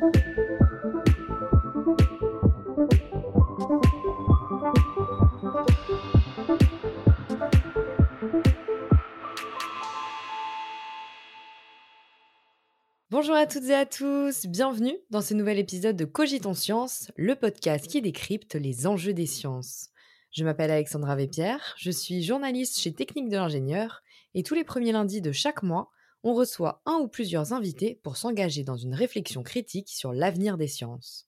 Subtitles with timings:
[0.00, 0.12] Bonjour
[13.34, 17.86] à toutes et à tous, bienvenue dans ce nouvel épisode de Cogitons Science, le podcast
[17.86, 19.90] qui décrypte les enjeux des sciences.
[20.32, 24.92] Je m'appelle Alexandra Vépierre, je suis journaliste chez Technique de l'ingénieur et tous les premiers
[24.92, 25.90] lundis de chaque mois,
[26.22, 30.68] on reçoit un ou plusieurs invités pour s'engager dans une réflexion critique sur l'avenir des
[30.68, 31.26] sciences.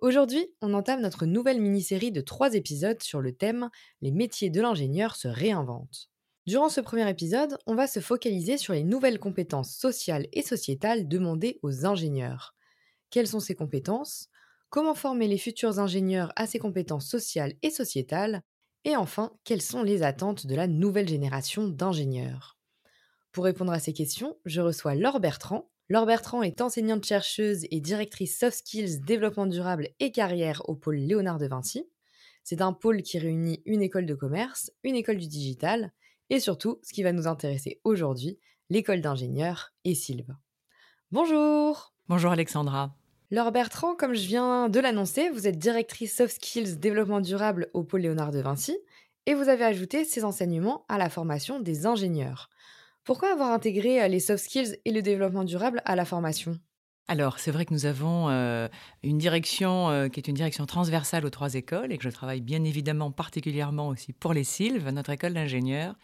[0.00, 3.70] Aujourd'hui, on entame notre nouvelle mini-série de trois épisodes sur le thème
[4.02, 6.10] Les métiers de l'ingénieur se réinventent.
[6.46, 11.08] Durant ce premier épisode, on va se focaliser sur les nouvelles compétences sociales et sociétales
[11.08, 12.54] demandées aux ingénieurs.
[13.08, 14.28] Quelles sont ces compétences?
[14.68, 18.42] Comment former les futurs ingénieurs à ces compétences sociales et sociétales?
[18.84, 22.53] Et enfin, quelles sont les attentes de la nouvelle génération d'ingénieurs?
[23.34, 25.68] Pour répondre à ces questions, je reçois Laure Bertrand.
[25.88, 31.38] Laure Bertrand est enseignante-chercheuse et directrice Soft Skills, Développement durable et carrière au pôle Léonard
[31.38, 31.84] de Vinci.
[32.44, 35.92] C'est un pôle qui réunit une école de commerce, une école du digital
[36.30, 38.38] et surtout, ce qui va nous intéresser aujourd'hui,
[38.70, 40.36] l'école d'ingénieurs et Sylve.
[41.10, 42.94] Bonjour Bonjour Alexandra
[43.32, 47.82] Laure Bertrand, comme je viens de l'annoncer, vous êtes directrice Soft Skills Développement durable au
[47.82, 48.78] pôle Léonard de Vinci
[49.26, 52.48] et vous avez ajouté ces enseignements à la formation des ingénieurs.
[53.04, 56.58] Pourquoi avoir intégré euh, les soft skills et le développement durable à la formation?
[57.06, 58.66] Alors, c'est vrai que nous avons euh,
[59.02, 62.40] une direction euh, qui est une direction transversale aux trois écoles et que je travaille
[62.40, 65.94] bien évidemment particulièrement aussi pour les Sylves, notre école d'ingénieurs.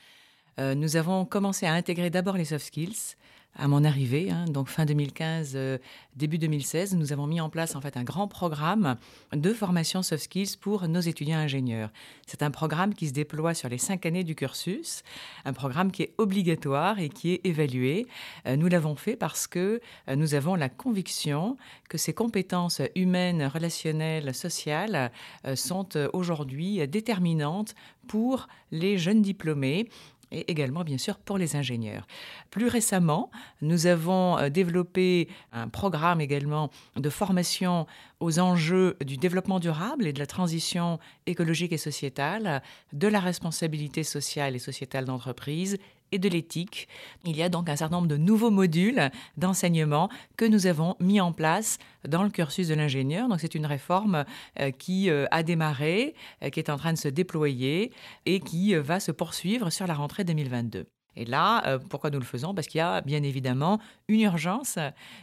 [0.58, 3.16] nous avons commencé à intégrer d'abord les soft skills
[3.56, 5.78] à mon arrivée, hein, donc fin 2015, euh,
[6.14, 8.96] début 2016, nous avons mis en place en fait un grand programme
[9.32, 11.90] de formation soft skills pour nos étudiants ingénieurs.
[12.26, 15.02] C'est un programme qui se déploie sur les cinq années du cursus,
[15.44, 18.06] un programme qui est obligatoire et qui est évalué.
[18.46, 21.56] Euh, nous l'avons fait parce que euh, nous avons la conviction
[21.88, 25.10] que ces compétences humaines, relationnelles, sociales
[25.56, 27.74] sont aujourd'hui déterminantes
[28.06, 29.88] pour les jeunes diplômés
[30.32, 32.06] et également bien sûr pour les ingénieurs.
[32.50, 33.30] Plus récemment,
[33.62, 37.86] nous avons euh, développé un programme également de formation
[38.20, 44.04] aux enjeux du développement durable et de la transition écologique et sociétale, de la responsabilité
[44.04, 45.78] sociale et sociétale d'entreprise
[46.12, 46.88] et de l'éthique.
[47.24, 51.20] Il y a donc un certain nombre de nouveaux modules d'enseignement que nous avons mis
[51.20, 51.78] en place
[52.08, 53.28] dans le cursus de l'ingénieur.
[53.28, 54.24] Donc c'est une réforme
[54.58, 57.92] euh, qui euh, a démarré, euh, qui est en train de se déployer
[58.26, 60.86] et qui va se poursuivre sur la rentrée 2022.
[61.16, 62.54] Et là, euh, pourquoi nous le faisons?
[62.54, 64.78] Parce qu'il y a bien évidemment une urgence,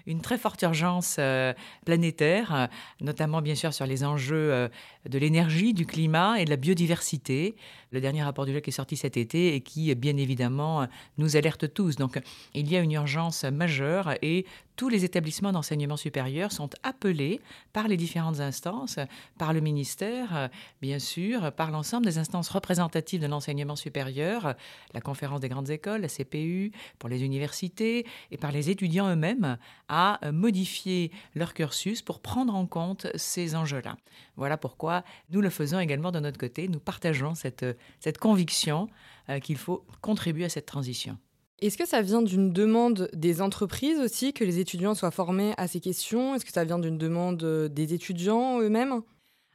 [0.05, 1.53] une très forte urgence euh,
[1.85, 2.67] planétaire,
[3.01, 4.67] notamment bien sûr sur les enjeux euh,
[5.07, 7.55] de l'énergie, du climat et de la biodiversité.
[7.91, 10.87] Le dernier rapport du GIEC qui est sorti cet été et qui, bien évidemment,
[11.17, 11.95] nous alerte tous.
[11.95, 12.19] Donc,
[12.53, 14.45] il y a une urgence majeure et
[14.77, 17.41] tous les établissements d'enseignement supérieur sont appelés
[17.73, 18.99] par les différentes instances,
[19.37, 20.49] par le ministère,
[20.81, 24.55] bien sûr, par l'ensemble des instances représentatives de l'enseignement supérieur,
[24.93, 29.57] la conférence des grandes écoles, la CPU, pour les universités, et par les étudiants eux-mêmes,
[29.89, 33.97] à modifier leur cursus pour prendre en compte ces enjeux-là.
[34.35, 36.67] Voilà pourquoi nous le faisons également de notre côté.
[36.67, 37.65] Nous partageons cette,
[37.99, 38.87] cette conviction
[39.29, 41.17] euh, qu'il faut contribuer à cette transition.
[41.59, 45.67] Est-ce que ça vient d'une demande des entreprises aussi, que les étudiants soient formés à
[45.67, 46.35] ces questions?
[46.35, 49.01] Est-ce que ça vient d'une demande euh, des étudiants eux-mêmes?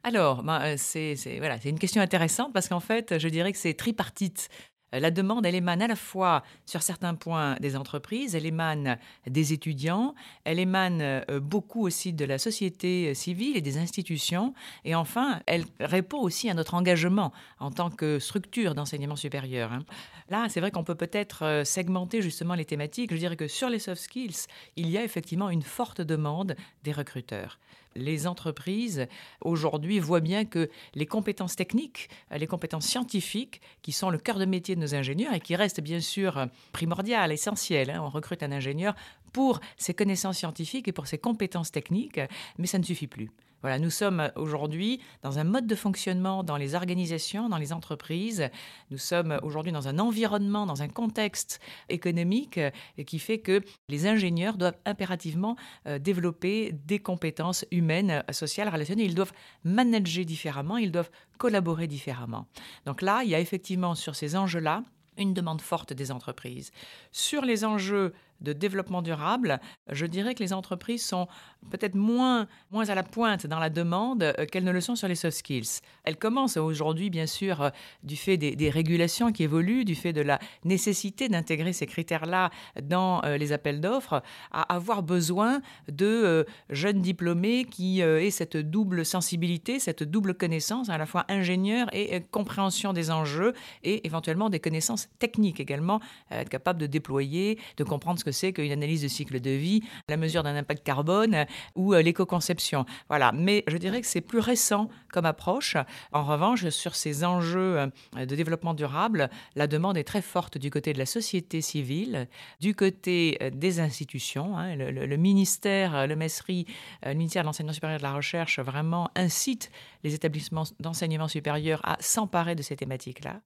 [0.03, 3.73] Alors, ben, euh, c'est voilà, une question intéressante parce qu'en fait, je dirais que c'est
[3.73, 4.49] tripartite.
[4.93, 8.97] Euh, la demande, elle émane à la fois sur certains points des entreprises, elle émane
[9.27, 14.53] des étudiants, elle émane euh, beaucoup aussi de la société euh, civile et des institutions,
[14.85, 19.71] et enfin, elle répond aussi à notre engagement en tant que structure d'enseignement supérieur.
[19.71, 19.83] Hein.
[20.29, 23.11] Là, c'est vrai qu'on peut peut-être segmenter justement les thématiques.
[23.11, 26.91] Je dirais que sur les soft skills, il y a effectivement une forte demande des
[26.91, 27.59] recruteurs
[27.95, 29.07] les entreprises
[29.41, 34.45] aujourd'hui voient bien que les compétences techniques, les compétences scientifiques, qui sont le cœur de
[34.45, 37.89] métier de nos ingénieurs et qui restent bien sûr primordiales, essentielles.
[37.89, 38.01] Hein.
[38.03, 38.95] On recrute un ingénieur
[39.31, 42.19] pour ses connaissances scientifiques et pour ses compétences techniques,
[42.57, 43.31] mais ça ne suffit plus.
[43.63, 48.49] Voilà, nous sommes aujourd'hui dans un mode de fonctionnement dans les organisations, dans les entreprises.
[48.91, 52.71] Nous sommes aujourd'hui dans un environnement, dans un contexte économique euh,
[53.07, 55.55] qui fait que les ingénieurs doivent impérativement
[55.87, 59.05] euh, développer des compétences humaines, sociales, relationnelles.
[59.05, 59.33] Ils doivent
[59.63, 62.47] manager différemment, ils doivent collaborer différemment.
[62.85, 64.83] Donc là, il y a effectivement sur ces enjeux-là
[65.17, 66.71] une demande forte des entreprises.
[67.11, 69.59] Sur les enjeux de développement durable,
[69.89, 71.27] je dirais que les entreprises sont
[71.71, 75.07] peut-être moins, moins à la pointe dans la demande euh, qu'elles ne le sont sur
[75.07, 75.81] les soft skills.
[76.03, 77.69] Elles commencent aujourd'hui, bien sûr, euh,
[78.03, 82.49] du fait des, régulations qui évoluent, du fait de la nécessité d'intégrer ces critères-là
[82.81, 89.05] dans euh, les appels d'offres, à avoir besoin de jeunes diplômés qui aient cette double
[89.05, 93.53] sensibilité, cette double connaissance, à la fois ingénieur et compréhension des enjeux,
[93.83, 95.99] et éventuellement des connaissances techniques également,
[96.31, 99.81] être capable de déployer, de comprendre ce que c'est qu'une analyse de cycle de vie,
[100.07, 102.85] la mesure d'un impact carbone ou euh, l'éco-conception.
[103.09, 105.75] Voilà, mais je dirais que c'est plus récent comme approche.
[106.13, 107.79] En revanche, sur ces enjeux
[108.15, 112.29] euh, de développement durable, la demande est très forte du côté de la société civile,
[112.61, 114.57] du côté euh, des institutions.
[114.57, 114.75] Hein.
[114.75, 116.65] le, ministère, le MESRI,
[117.05, 119.69] le ministère de l'Enseignement supérieur de la Recherche, vraiment incite
[120.03, 123.41] les établissements d'enseignement supérieur à s'emparer de ces thématiques-là.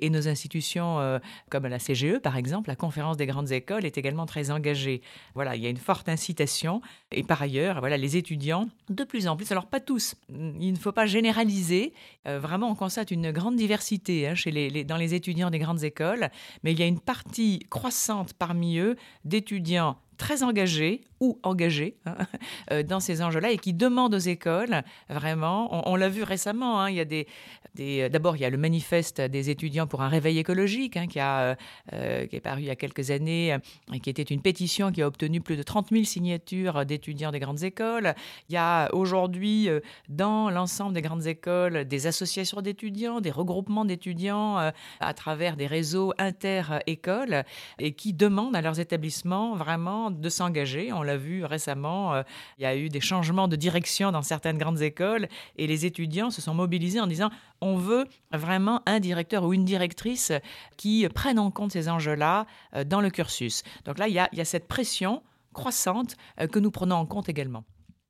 [0.00, 1.18] Et nos institutions, euh,
[1.50, 5.02] comme la CGE par exemple, la Conférence des grandes écoles, est également très engagée.
[5.34, 6.80] Voilà, il y a une forte incitation.
[7.12, 10.78] Et par ailleurs, voilà, les étudiants, de plus en plus, alors pas tous, il ne
[10.78, 11.94] faut pas généraliser.
[12.26, 15.84] Euh, vraiment, on constate une grande diversité hein, chez les, dans les étudiants des grandes
[15.84, 16.30] écoles,
[16.62, 22.16] mais il y a une partie croissante parmi eux d'étudiants très engagés ou engagés hein,
[22.70, 26.90] euh, dans ces enjeux-là et qui demandent aux écoles, vraiment, on, l'a vu récemment, hein,
[26.90, 27.26] il y a des,
[27.74, 31.20] des d'abord il y a le manifeste des étudiants pour un réveil écologique hein, qui,
[31.20, 31.56] a,
[31.92, 33.56] euh, qui est paru il y a quelques années
[33.92, 37.40] et qui était une pétition qui a obtenu plus de 30 000 signatures d'étudiants des
[37.40, 38.14] grandes écoles.
[38.48, 43.84] Il y a aujourd'hui euh, dans l'ensemble des grandes écoles des associations d'étudiants, des regroupements
[43.84, 44.56] d'étudiants
[45.00, 47.44] à travers des réseaux inter-écoles
[47.78, 50.92] et qui demandent à leurs établissements vraiment de s'engager.
[50.92, 52.22] On l'a vu récemment, euh,
[52.58, 56.30] il y a eu des changements de direction dans certaines grandes écoles et les étudiants
[56.30, 57.30] se sont mobilisés en disant
[57.60, 60.32] on veut vraiment un directeur ou une directrice
[60.76, 63.62] qui prenne en compte ces enjeux-là euh, dans le cursus.
[63.84, 65.22] Donc là, il y a, cette pression
[65.54, 67.64] croissante euh, que nous prenons en compte également.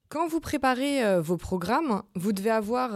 [0.08, 2.92] Quand vous préparez vos programmes, vous devez avoir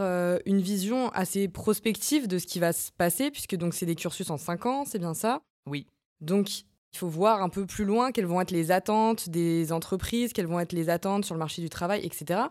[0.47, 4.31] une vision assez prospective de ce qui va se passer, puisque donc c'est des cursus
[4.31, 5.41] en 5 ans, c'est bien ça?
[5.67, 5.89] Oui.
[6.21, 10.33] Donc il faut voir un peu plus loin quelles vont être les attentes des entreprises,
[10.33, 12.43] quelles vont être les attentes sur le marché du travail, etc.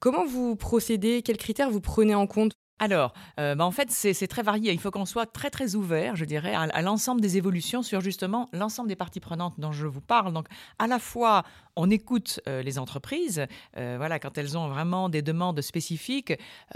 [0.00, 1.22] Comment vous procédez?
[1.22, 2.52] Quels critères vous prenez en compte?
[2.80, 4.72] Alors, euh, bah, en fait, c'est très varié.
[4.72, 8.48] Il faut qu'on soit très, très ouvert, je dirais, à, l'ensemble des évolutions sur justement
[8.52, 10.32] l'ensemble des parties prenantes dont je vous parle.
[10.32, 10.48] Donc,
[10.78, 11.44] à la fois,
[11.76, 16.32] on écoute euh, les entreprises, euh, voilà, quand elles ont vraiment des demandes spécifiques.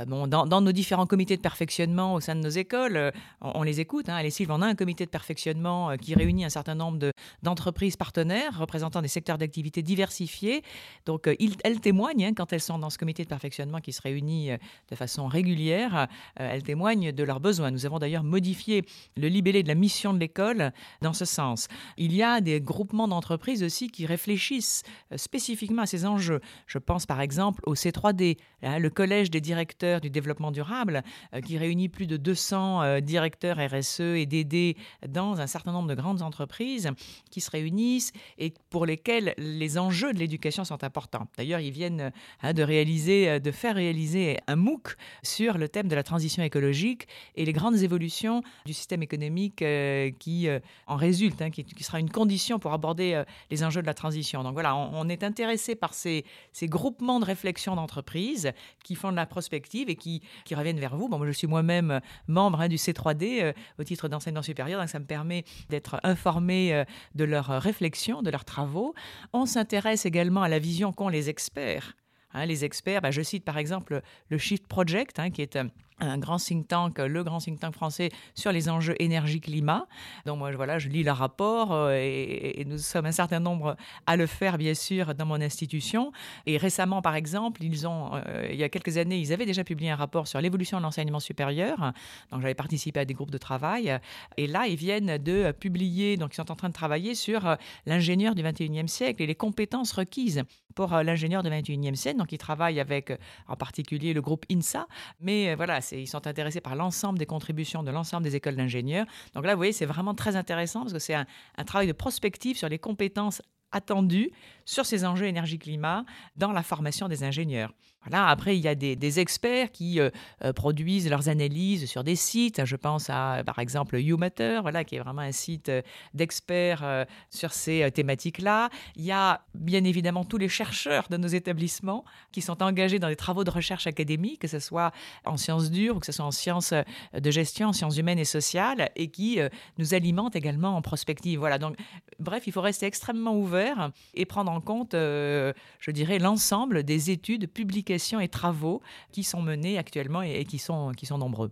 [0.06, 4.08] bon, dans, nos différents comités de perfectionnement au sein de nos écoles, on, les écoute.
[4.08, 4.16] Hein.
[4.16, 7.12] À l'ESIV, on a un comité de perfectionnement qui réunit un certain nombre
[7.42, 10.62] d'entreprises partenaires représentant des secteurs d'activité diversifiés.
[11.06, 11.28] Donc,
[11.64, 14.50] elles témoignent hein, quand elles sont dans ce comité de perfectionnement qui se réunit
[14.90, 16.08] de façon régulière
[16.40, 17.70] euh, elles témoignent de leurs besoins.
[17.70, 18.84] Nous avons d'ailleurs modifié
[19.16, 20.72] le libellé de la mission de l'école
[21.02, 21.68] dans ce sens.
[21.96, 26.40] Il y a des groupements d'entreprises aussi qui réfléchissent euh, spécifiquement à ces enjeux.
[26.66, 31.02] Je pense par exemple au C3D, hein, le collège des directeurs du développement durable,
[31.34, 34.76] euh, qui réunit plus de 200 directeurs RSE et DD
[35.08, 36.90] dans un certain nombre de grandes entreprises
[37.30, 41.26] qui se réunissent et pour lesquels les enjeux de l'éducation sont importants.
[41.36, 42.12] D'ailleurs, ils viennent
[42.42, 47.06] hein, de réaliser, de faire réaliser un MOOC sur le thème de la transition écologique
[47.34, 52.00] et les grandes évolutions du système économique euh, qui euh, en résultent, hein, qui, sera
[52.00, 54.42] une condition pour aborder euh, les enjeux de la transition.
[54.42, 56.24] Donc voilà, on, est intéressé par ces,
[56.62, 58.52] groupements de réflexion d'entreprises
[58.84, 61.08] qui font de la prospective et qui, reviennent vers vous.
[61.08, 64.98] Bon, moi, je suis moi-même membre hein, du C3D au titre d'enseignement supérieur, donc ça
[64.98, 66.84] me permet d'être informé
[67.14, 68.94] de leurs réflexions, de leurs travaux.
[69.32, 71.94] On s'intéresse également à la vision qu'ont les experts
[72.34, 75.64] Hein, les experts, bah, je cite par exemple le Shift Project, hein, qui est euh,
[76.00, 79.86] un grand think tank, le grand think tank français sur les enjeux énergie-climat.
[80.26, 83.76] Donc moi, voilà, je lis le rapport euh, et, nous sommes un certain nombre
[84.06, 86.12] à le faire, bien sûr, dans mon institution.
[86.46, 89.64] Et récemment, par exemple, ils ont, euh, il y a quelques années, ils avaient déjà
[89.64, 91.92] publié un rapport sur l'évolution de l'enseignement supérieur.
[92.30, 93.98] Donc j'avais participé à des groupes de travail.
[94.36, 97.56] Et là, ils viennent de publier, donc ils sont en train de travailler sur euh,
[97.86, 100.42] l'ingénieur du 21e siècle et les compétences requises
[100.74, 102.18] pour l'ingénieur du 21e siècle.
[102.18, 103.12] Donc ils travaillent avec,
[103.48, 104.86] en particulier, le groupe INSA.
[105.20, 109.06] Mais voilà, ils sont intéressés par l'ensemble des contributions de l'ensemble des écoles d'ingénieurs.
[109.34, 111.26] Donc là, vous voyez, c'est vraiment très intéressant parce que c'est un,
[111.56, 113.42] un travail de prospective sur les compétences
[113.72, 114.30] attendues
[114.68, 116.04] sur ces enjeux énergie-climat
[116.36, 117.72] dans la formation des ingénieurs.
[118.04, 120.10] Voilà, après, il y a des, experts qui euh,
[120.44, 122.64] euh, produisent leurs analyses sur des sites.
[122.64, 125.82] Je pense à, par exemple, YouMatter, voilà, qui est vraiment un site euh,
[126.14, 128.68] d'experts sur ces thématiques-là.
[128.96, 133.08] Il y a bien évidemment tous les chercheurs de nos établissements qui sont engagés dans
[133.08, 134.92] des travaux de recherche académique, que ce soit
[135.24, 136.74] en sciences dures ou que ce soit en sciences
[137.14, 139.38] de gestion, en sciences humaines et sociales, et qui
[139.78, 141.38] nous alimentent également en prospective.
[141.38, 141.76] Voilà, donc,
[142.20, 147.50] bref, il faut rester extrêmement ouvert et prendre en compte, je dirais, l'ensemble des études
[147.50, 148.80] publiques et travaux
[149.12, 151.50] qui sont menés actuellement et, qui, sont, qui sont nombreux.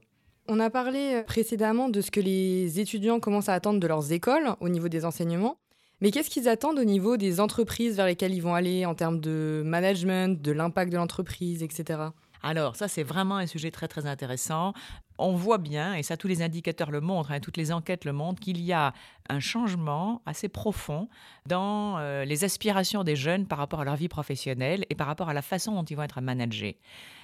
[0.48, 4.12] On a parlé euh, précédemment de ce que les étudiants commencent à attendre de leurs
[4.12, 5.56] écoles au niveau des enseignements.
[6.00, 9.18] Mais qu'est-ce qu'ils attendent au niveau des entreprises vers lesquelles ils vont aller en termes
[9.18, 12.00] de management, de l'impact de l'entreprise, etc.
[12.42, 14.72] Alors, ça, c'est vraiment un sujet très, très intéressant.
[15.18, 18.12] On voit bien, et ça, tous les indicateurs le montrent, hein, toutes les enquêtes le
[18.12, 18.92] montrent, qu'il y a
[19.28, 21.08] un changement assez profond
[21.46, 25.28] dans euh, les aspirations des jeunes par rapport à leur vie professionnelle et par rapport
[25.28, 26.78] à la façon dont ils vont être managés.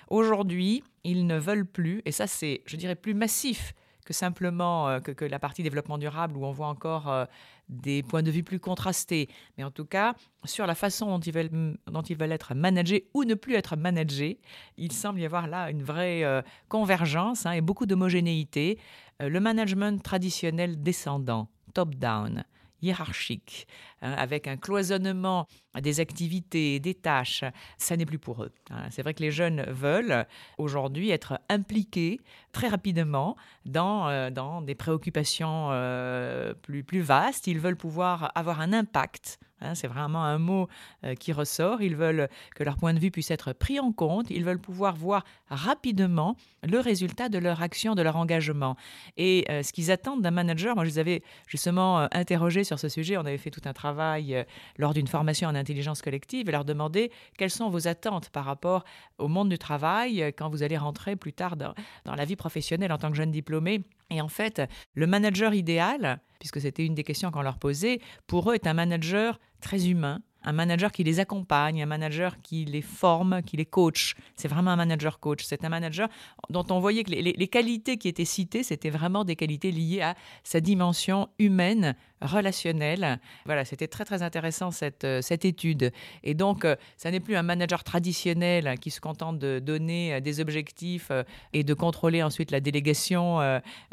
[0.09, 5.01] Aujourd'hui, ils ne veulent plus, et ça, c'est, je dirais, plus massif que simplement euh,
[5.01, 7.25] que, la partie développement durable où on voit encore euh,
[7.73, 9.29] des points de vue plus contrastés.
[9.57, 10.15] Mais en tout cas,
[10.45, 13.77] sur la façon dont ils veulent, dont ils veulent être managés ou ne plus être
[13.77, 14.39] managés,
[14.77, 18.79] il semble y avoir là une vraie euh, convergence hein, et beaucoup d'homogénéité.
[19.21, 22.45] le management traditionnel descendant, top-down,
[22.83, 23.67] hiérarchique,
[24.03, 25.47] hein, avec un cloisonnement
[25.81, 27.45] des activités, des tâches,
[27.79, 28.53] ça n'est plus pour eux.
[28.71, 28.89] Hein.
[28.91, 30.27] C'est vrai que les jeunes veulent
[30.59, 32.21] aujourd'hui être impliqués
[32.53, 37.47] très rapidement dans, euh, dans des préoccupations euh, plus, plus vastes.
[37.47, 40.69] Ils veulent pouvoir avoir un impact Hein, c'est vraiment un mot
[41.05, 41.83] euh, qui ressort.
[41.83, 44.29] Ils veulent que leur point de vue puisse être pris en compte.
[44.31, 48.77] Ils veulent pouvoir voir rapidement le résultat de leur action, de leur engagement.
[49.17, 53.17] Et ce qu'ils attendent d'un manager, moi je les avais justement interrogés sur ce sujet.
[53.17, 54.45] On avait fait tout un travail
[54.79, 58.85] lors d'une formation en intelligence collective et leur demander quelles sont vos attentes par rapport
[59.19, 62.93] au monde du travail quand vous allez rentrer plus tard dans, dans la vie professionnelle
[62.93, 63.85] en tant que jeune diplômé.
[64.11, 64.63] Et en fait,
[64.95, 68.75] le manager idéal, puisque c'était une des questions qu'on leur posait, pour eux est un
[68.75, 73.67] manager très humain, un manager qui les accompagne, un manager qui les forme, qui les
[73.67, 74.15] coach.
[74.37, 75.45] C'est vraiment un manager coach.
[75.45, 76.09] C'est un manager
[76.51, 80.03] dont on voyait que les, les qualités qui étaient citées, c'était vraiment des qualités liées
[80.03, 83.19] à sa dimension humaine, relationnel.
[83.45, 85.93] Voilà, c'était très très intéressant cette, euh, cette étude.
[86.23, 90.21] Et donc, euh, ça n'est plus un manager traditionnel qui se contente de donner euh,
[90.21, 91.11] des objectifs
[91.53, 93.39] et de contrôler ensuite la délégation,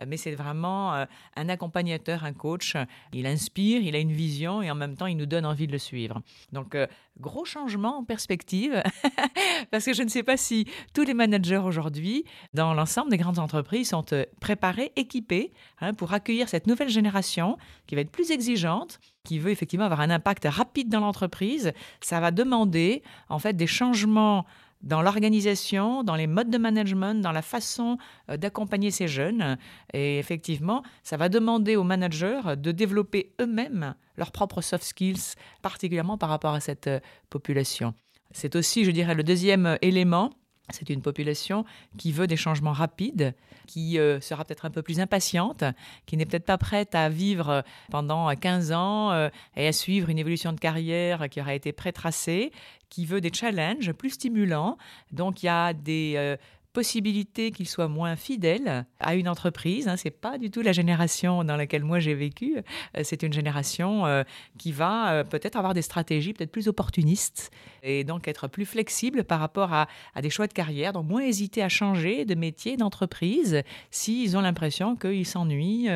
[0.05, 2.75] mais c'est vraiment un accompagnateur, un coach.
[3.13, 5.71] Il inspire, il a une vision et en même temps, il nous donne envie de
[5.71, 6.21] le suivre.
[6.51, 6.75] Donc,
[7.19, 8.81] gros changement en perspective,
[9.72, 13.39] parce que je ne sais pas si tous les managers aujourd'hui, dans l'ensemble des grandes
[13.39, 14.05] entreprises, sont
[14.39, 19.51] préparés, équipés hein, pour accueillir cette nouvelle génération qui va être plus exigeante, qui veut
[19.51, 24.46] effectivement avoir un impact rapide dans l'entreprise, ça va demander en fait des changements
[24.81, 27.98] dans l'organisation, dans les modes de management, dans la façon
[28.29, 29.57] euh, d'accompagner ces jeunes.
[29.93, 36.17] Et effectivement, ça va demander aux managers de développer eux-mêmes leurs propres soft skills, particulièrement
[36.17, 37.93] par rapport à cette euh, population.
[38.31, 40.31] C'est aussi, je dirais, le deuxième euh, élément
[40.71, 41.65] c'est une population
[41.97, 43.33] qui veut des changements rapides,
[43.67, 45.63] qui euh, sera peut-être un peu plus impatiente,
[46.05, 50.19] qui n'est peut-être pas prête à vivre pendant 15 ans euh, et à suivre une
[50.19, 52.51] évolution de carrière qui aura été pré-tracée,
[52.89, 54.77] qui veut des challenges plus stimulants.
[55.11, 56.35] Donc il y a des euh,
[56.73, 59.88] possibilité qu'ils soient moins fidèles à une entreprise.
[59.88, 59.97] Hein.
[59.97, 62.57] Ce n'est pas du tout la génération dans laquelle moi j'ai vécu.
[62.57, 64.23] Euh, c'est une génération euh,
[64.57, 67.51] qui va euh, peut-être avoir des stratégies peut-être plus opportunistes
[67.83, 69.88] et donc être plus flexible par rapport à,
[70.21, 74.95] des choix de carrière, donc moins hésiter à changer de métier, d'entreprise s'ils ont l'impression
[74.95, 75.88] qu'ils s'ennuient,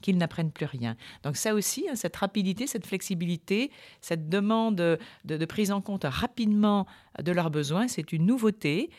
[0.00, 0.96] qu'ils n'apprennent plus rien.
[1.22, 3.70] Donc ça aussi, hein, cette rapidité, cette flexibilité,
[4.00, 6.86] cette demande de prise en compte rapidement
[7.20, 8.90] de leurs besoins, c'est une nouveauté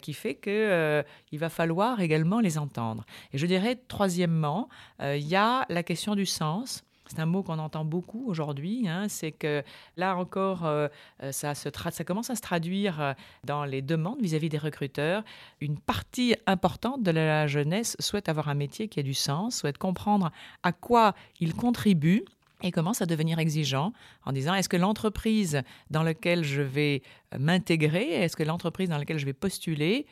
[0.00, 3.04] qui fait que euh, il va falloir également les entendre.
[3.32, 4.68] Et je dirais, troisièmement,
[5.00, 6.84] euh, il y a la question du sens.
[7.12, 8.88] C'est un mot qu'on entend beaucoup aujourd'hui.
[8.88, 9.62] Hein, c'est que
[9.98, 10.88] là encore, euh,
[11.30, 13.14] ça, se ça commence à se traduire
[13.44, 15.22] dans les demandes vis-à-vis des recruteurs.
[15.60, 19.76] Une partie importante de la jeunesse souhaite avoir un métier qui a du sens, souhaite
[19.76, 22.24] comprendre à quoi il contribue
[22.62, 23.92] et commence à devenir exigeant
[24.24, 27.02] en disant est-ce que l'entreprise dans laquelle je vais
[27.38, 30.06] m'intégrer, est-ce que l'entreprise dans laquelle je vais postuler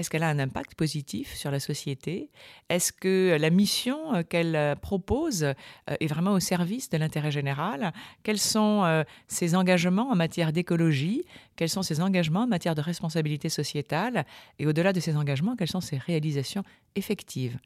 [0.00, 2.30] est-ce qu'elle a un impact positif sur la société?
[2.68, 5.54] Est-ce que la mission euh, qu'elle euh, propose euh,
[5.86, 7.92] est vraiment au service de l'intérêt général?
[8.22, 11.24] Quels sont ses engagements en matière d'écologie?
[11.56, 14.24] Quels sont ses engagements en matière de responsabilité sociétale?
[14.58, 16.62] Et au-delà de ces engagements, quelles sont ses réalisations
[16.96, 17.58] effectives?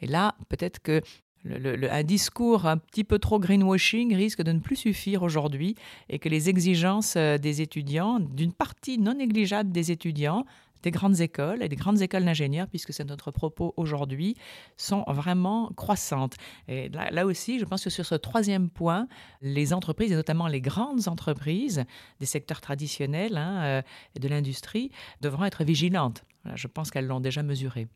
[0.00, 1.00] Et là, peut-être que
[1.48, 5.76] un discours un petit peu trop greenwashing risque de ne plus suffire aujourd'hui
[6.08, 10.44] et que les exigences des étudiants, d'une partie non négligeable des étudiants,
[10.82, 14.36] des grandes écoles et des grandes écoles d'ingénieurs, puisque c'est notre propos aujourd'hui,
[14.76, 16.34] sont vraiment croissantes.
[16.68, 19.08] Et là, aussi, je pense que sur ce troisième point,
[19.42, 21.84] les entreprises, et notamment les grandes entreprises
[22.20, 23.82] des secteurs traditionnels hein, euh,
[24.18, 24.90] de l'industrie,
[25.20, 26.24] devront être vigilantes.
[26.54, 27.88] je pense qu'elles l'ont déjà mesuré.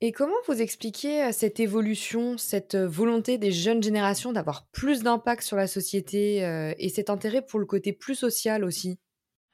[0.00, 5.02] Et comment vous expliquez euh, cette évolution, cette euh, volonté des jeunes générations d'avoir plus
[5.02, 6.38] d'impact sur la société
[6.78, 8.98] et cet intérêt pour le côté plus social aussi?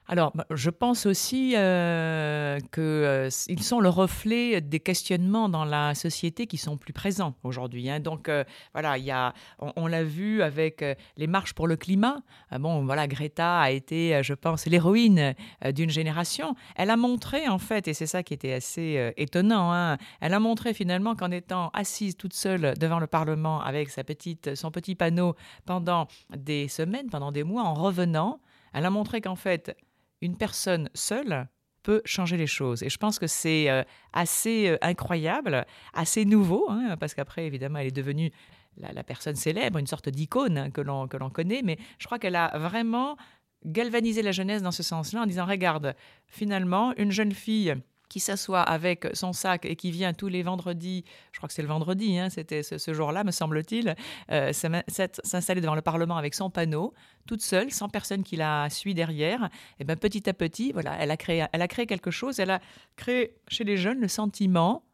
[0.07, 5.95] Alors, bah, je pense aussi euh, qu'ils euh, sont le reflet des questionnements dans la
[5.95, 7.89] société qui sont plus présents aujourd'hui.
[7.89, 8.01] Hein.
[8.01, 8.45] Donc, euh,
[8.75, 10.85] voilà, y a, on, l'a vu avec
[11.17, 12.19] les marches pour le climat.
[12.53, 15.35] bon, voilà, Greta a été, je pense, l'héroïne
[15.75, 16.55] d'une génération.
[16.77, 20.41] Elle a montré, en fait, et c'est ça qui était assez étonnant, hein, elle a
[20.41, 24.95] montré finalement qu'en étant assise toute seule devant le Parlement avec sa petite, son petit
[24.95, 25.35] panneau
[25.65, 28.41] pendant des semaines, pendant des mois, en revenant,
[28.75, 29.75] elle a montré qu'en fait,
[30.25, 31.49] une personne seule
[31.83, 32.83] peut changer les choses.
[32.83, 37.79] Et je pense que c'est euh, assez euh, incroyable, assez nouveau, hein, parce qu'après, évidemment,
[37.79, 38.33] elle est devenue
[38.79, 42.59] la, personne célèbre, une sorte d'icône hein, que l'on connaît, mais je crois qu'elle a
[42.59, 43.17] vraiment
[43.65, 45.95] galvanisé la jeunesse dans ce sens-là en disant, regarde,
[46.27, 47.75] finalement, une jeune fille
[48.09, 51.63] qui s'assoit avec son sac et qui vient tous les vendredis, je crois que c'est
[51.63, 53.95] le vendredi, hein, c'était ce, jour-là, me semble-t-il,
[54.31, 56.95] euh, s'installer devant le Parlement avec son panneau,
[57.27, 59.49] toute seule, sans personne qui la suit derrière.
[59.79, 62.39] Et ben petit à petit, voilà, elle a créé, elle a créé quelque chose.
[62.39, 62.61] Elle a
[62.97, 64.85] créé chez les jeunes le sentiment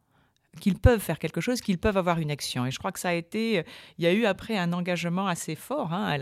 [0.59, 2.65] qu'ils peuvent faire quelque chose, qu'ils peuvent avoir une action.
[2.65, 3.63] Et je crois que ça a été,
[3.97, 5.93] il y a eu après un engagement assez fort.
[5.93, 6.17] Hein.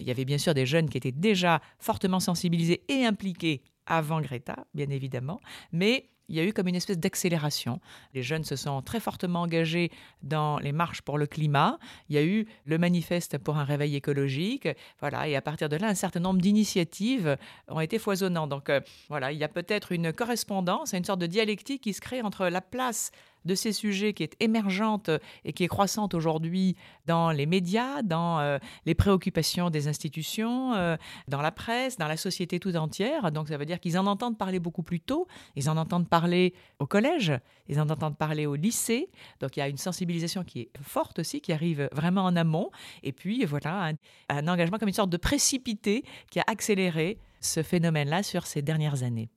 [0.00, 4.20] Il y avait bien sûr des jeunes qui étaient déjà fortement sensibilisés et impliqués avant
[4.20, 5.40] Greta, bien évidemment,
[5.72, 7.80] mais il y a eu comme une espèce d'accélération.
[8.14, 9.90] Les jeunes se sont très fortement engagés
[10.22, 11.78] dans les marches pour le climat.
[12.08, 14.68] Il y a eu le manifeste pour un réveil écologique.
[15.00, 17.36] Voilà, et à partir de là, un certain nombre d'initiatives
[17.68, 18.48] ont été foisonnantes.
[18.48, 22.00] Donc euh, voilà, il y a peut-être une correspondance, une sorte de dialectique qui se
[22.00, 23.10] crée entre la place
[23.44, 25.10] de ces sujets qui est émergente
[25.44, 30.96] et qui est croissante aujourd'hui dans les médias, dans euh, les préoccupations des institutions, euh,
[31.28, 33.32] dans la presse, dans la société tout entière.
[33.32, 36.54] Donc ça veut dire qu'ils en entendent parler beaucoup plus tôt, ils en entendent parler
[36.78, 37.32] au collège,
[37.68, 39.10] ils en entendent parler au lycée.
[39.40, 42.70] Donc il y a une sensibilisation qui est forte aussi, qui arrive vraiment en amont.
[43.02, 43.92] Et puis voilà, un,
[44.28, 49.02] un engagement comme une sorte de précipité qui a accéléré ce phénomène-là sur ces dernières
[49.02, 49.28] années.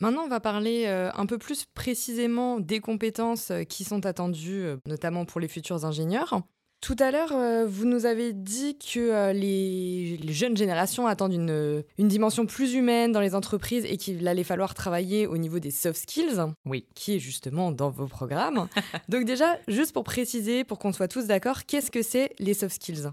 [0.00, 4.62] Maintenant, on va parler euh, un peu plus précisément des compétences euh, qui sont attendues,
[4.62, 6.42] euh, notamment pour les futurs ingénieurs.
[6.82, 7.32] Tout à l'heure,
[7.66, 13.22] vous nous avez dit que les, jeunes générations attendent une, une, dimension plus humaine dans
[13.22, 16.86] les entreprises et qu'il allait falloir travailler au niveau des soft skills, oui.
[16.94, 18.68] qui est justement dans vos programmes.
[19.08, 22.74] Donc déjà, juste pour préciser, pour qu'on soit tous d'accord, qu'est-ce que c'est les soft
[22.74, 23.08] skills?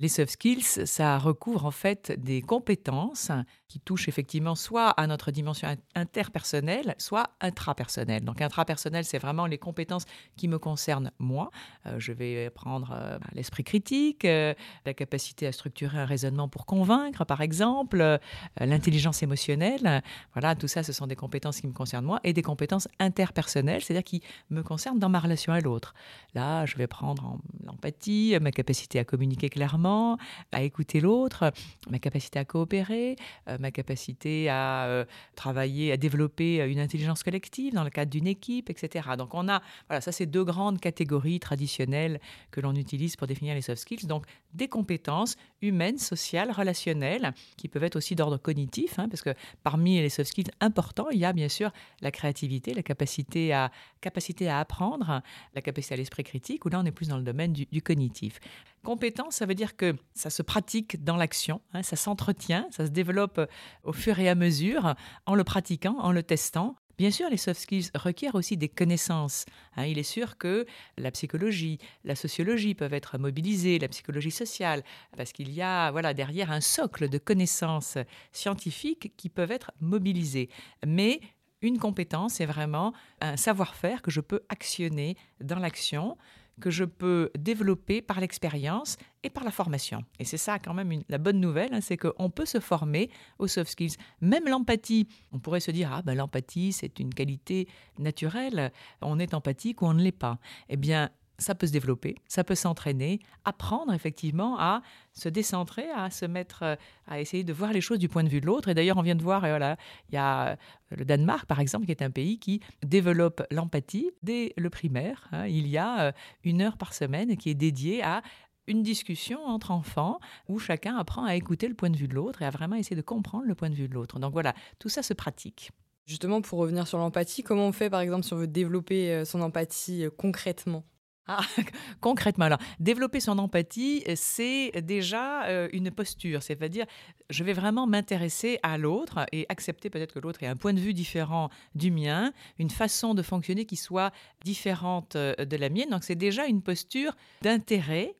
[0.00, 3.30] Les soft skills, ça recouvre en fait des compétences
[3.74, 8.24] qui touchent effectivement soit à notre dimension interpersonnelle, soit intrapersonnelle.
[8.24, 10.04] Donc intrapersonnelle, c'est vraiment les compétences
[10.36, 11.50] qui me concernent moi.
[11.86, 14.54] Euh, je vais prendre euh, bah, l'esprit critique, euh,
[14.86, 18.20] la capacité à structurer un raisonnement pour convaincre, par exemple,
[18.60, 20.02] l'intelligence émotionnelle.
[20.34, 23.82] Voilà, tout ça, ce sont des compétences qui me concernent moi et des compétences interpersonnelles,
[23.82, 25.94] c'est-à-dire qui me concernent dans ma relation à l'autre.
[26.36, 30.16] Là, je vais prendre l'empathie, ma capacité à communiquer clairement
[30.52, 31.52] à écouter l'autre,
[31.90, 33.16] ma capacité à coopérer,
[33.48, 35.04] euh, ma capacité à euh,
[35.36, 39.08] travailler, à développer euh, une intelligence collective dans le cadre d'une équipe, etc.
[39.16, 43.54] Donc on a, voilà, ça c'est deux grandes catégories traditionnelles que l'on utilise pour définir
[43.54, 44.06] les soft skills.
[44.06, 49.34] Donc des compétences humaines, sociales, relationnelles, qui peuvent être aussi d'ordre cognitif, hein, parce que
[49.62, 51.72] parmi les soft skills importants, il y a bien sûr
[52.02, 53.72] la créativité, la capacité à,
[54.02, 55.22] capacité à apprendre,
[55.54, 57.80] la capacité à l'esprit critique, où là on est plus dans le domaine du, du
[57.80, 58.40] cognitif.
[58.84, 62.90] Compétence, ça veut dire que ça se pratique dans l'action, hein, ça s'entretient, ça se
[62.90, 63.46] développe euh,
[63.82, 64.94] au fur et à mesure
[65.24, 66.76] en le pratiquant, en le testant.
[66.98, 69.46] Bien sûr, les soft skills requièrent aussi des connaissances.
[69.76, 69.86] Hein.
[69.86, 70.66] il est sûr que
[70.98, 74.84] la psychologie, la sociologie peuvent être mobilisées, la psychologie sociale,
[75.16, 77.96] parce qu'il y a voilà derrière un socle de connaissances
[78.32, 80.50] scientifiques qui peuvent être mobilisées.
[80.86, 81.20] Mais
[81.62, 82.92] une compétence, c'est vraiment
[83.22, 86.18] un savoir-faire que je peux actionner dans l'action
[86.60, 90.04] que je peux développer par l'expérience et par la formation.
[90.18, 93.48] Et c'est ça quand même la bonne nouvelle, hein, c'est qu'on peut se former aux
[93.48, 93.96] soft skills.
[94.20, 99.34] Même l'empathie, on pourrait se dire, ah ben l'empathie c'est une qualité naturelle, on est
[99.34, 100.38] empathique ou on ne l'est pas.
[100.68, 106.10] Eh bien, ça peut se développer, ça peut s'entraîner, apprendre effectivement à se décentrer, à
[106.10, 108.68] se mettre, euh, à essayer de voir les choses du point de vue de l'autre.
[108.68, 109.76] Et d'ailleurs, on vient de voir, voilà,
[110.10, 110.56] il y a euh,
[110.90, 115.28] le Danemark, par exemple, qui est un pays qui développe l'empathie dès le primaire.
[115.32, 115.46] Hein.
[115.46, 116.12] Il y a euh,
[116.44, 118.22] une heure par semaine qui est dédiée à
[118.66, 122.40] une discussion entre enfants où chacun apprend à écouter le point de vue de l'autre
[122.42, 124.18] et à vraiment essayer de comprendre le point de vue de l'autre.
[124.18, 125.70] Donc voilà, tout ça se pratique.
[126.06, 129.42] Justement, pour revenir sur l'empathie, comment on fait par exemple si on veut développer son
[129.42, 130.84] empathie concrètement?
[131.26, 131.40] Ah,
[132.00, 136.84] concrètement, alors, développer son empathie, c'est déjà euh, une posture, c'est-à-dire,
[137.30, 140.80] je vais vraiment m'intéresser à l'autre et accepter peut-être que l'autre ait un point de
[140.80, 144.12] vue différent du mien, une façon de fonctionner qui soit
[144.44, 145.88] différente euh, de la mienne.
[145.90, 148.14] Donc, c'est déjà une posture d'intérêt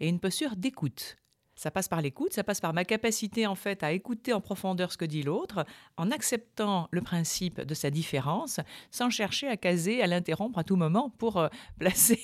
[0.00, 1.16] et une posture d'écoute.
[1.58, 4.92] Ça passe par l'écoute, ça passe par ma capacité en fait à écouter en profondeur
[4.92, 5.66] ce que dit l'autre,
[5.96, 8.60] en acceptant le principe de sa différence,
[8.92, 11.48] sans chercher à caser, à l'interrompre à tout moment pour euh,
[11.80, 12.20] placer,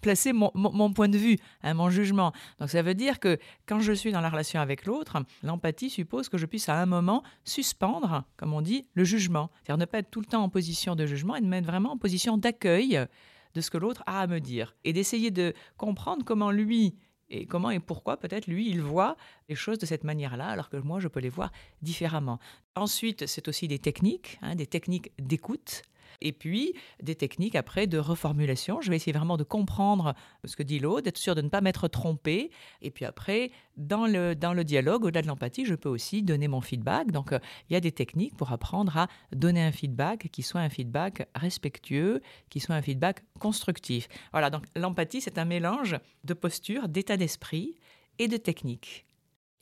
[0.00, 2.32] placer mon, point de vue, hein, mon jugement.
[2.58, 6.28] Donc ça veut dire que quand je suis dans la relation avec l'autre, l'empathie suppose
[6.28, 9.52] que je puisse à un moment suspendre, comme on dit, le jugement.
[9.62, 11.92] C'est-à-dire ne pas être tout le temps en position de jugement et de mettre vraiment
[11.92, 13.06] en position d'accueil
[13.54, 16.96] de ce que l'autre a à me dire et d'essayer de comprendre comment lui
[17.32, 19.16] et comment et pourquoi peut-être lui, il voit
[19.48, 22.38] les choses de cette manière-là, alors que moi, je peux les voir différemment.
[22.76, 25.82] Ensuite, c'est aussi des techniques, hein, des techniques d'écoute
[26.20, 28.80] et puis des techniques après de reformulation.
[28.80, 31.60] Je vais essayer vraiment de comprendre ce que dit l'autre, d'être sûr de ne pas
[31.60, 32.50] m'être trompé.
[32.80, 36.48] Et puis après, dans le, dans le dialogue, au-delà de l'empathie, je peux aussi donner
[36.48, 37.10] mon feedback.
[37.10, 40.60] Donc euh, il y a des techniques pour apprendre à donner un feedback qui soit
[40.60, 42.20] un feedback respectueux,
[42.50, 44.08] qui soit un feedback constructif.
[44.32, 47.76] Voilà, donc l'empathie, c'est un mélange de posture, d'état d'esprit
[48.18, 49.06] et de technique.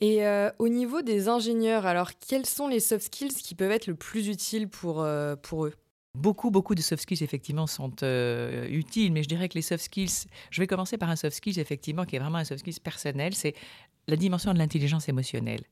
[0.01, 3.85] Et euh, au niveau des ingénieurs, alors quels sont les soft skills qui peuvent être
[3.85, 5.73] le plus utiles pour, euh, pour eux?
[6.13, 9.85] Beaucoup, beaucoup de soft skills, effectivement, sont euh, utiles, mais je dirais que les soft
[9.85, 12.81] skills, je vais commencer par un soft skills, effectivement, qui est vraiment un soft skills
[12.83, 13.55] personnel, c'est
[14.07, 15.63] la dimension de l'intelligence émotionnelle.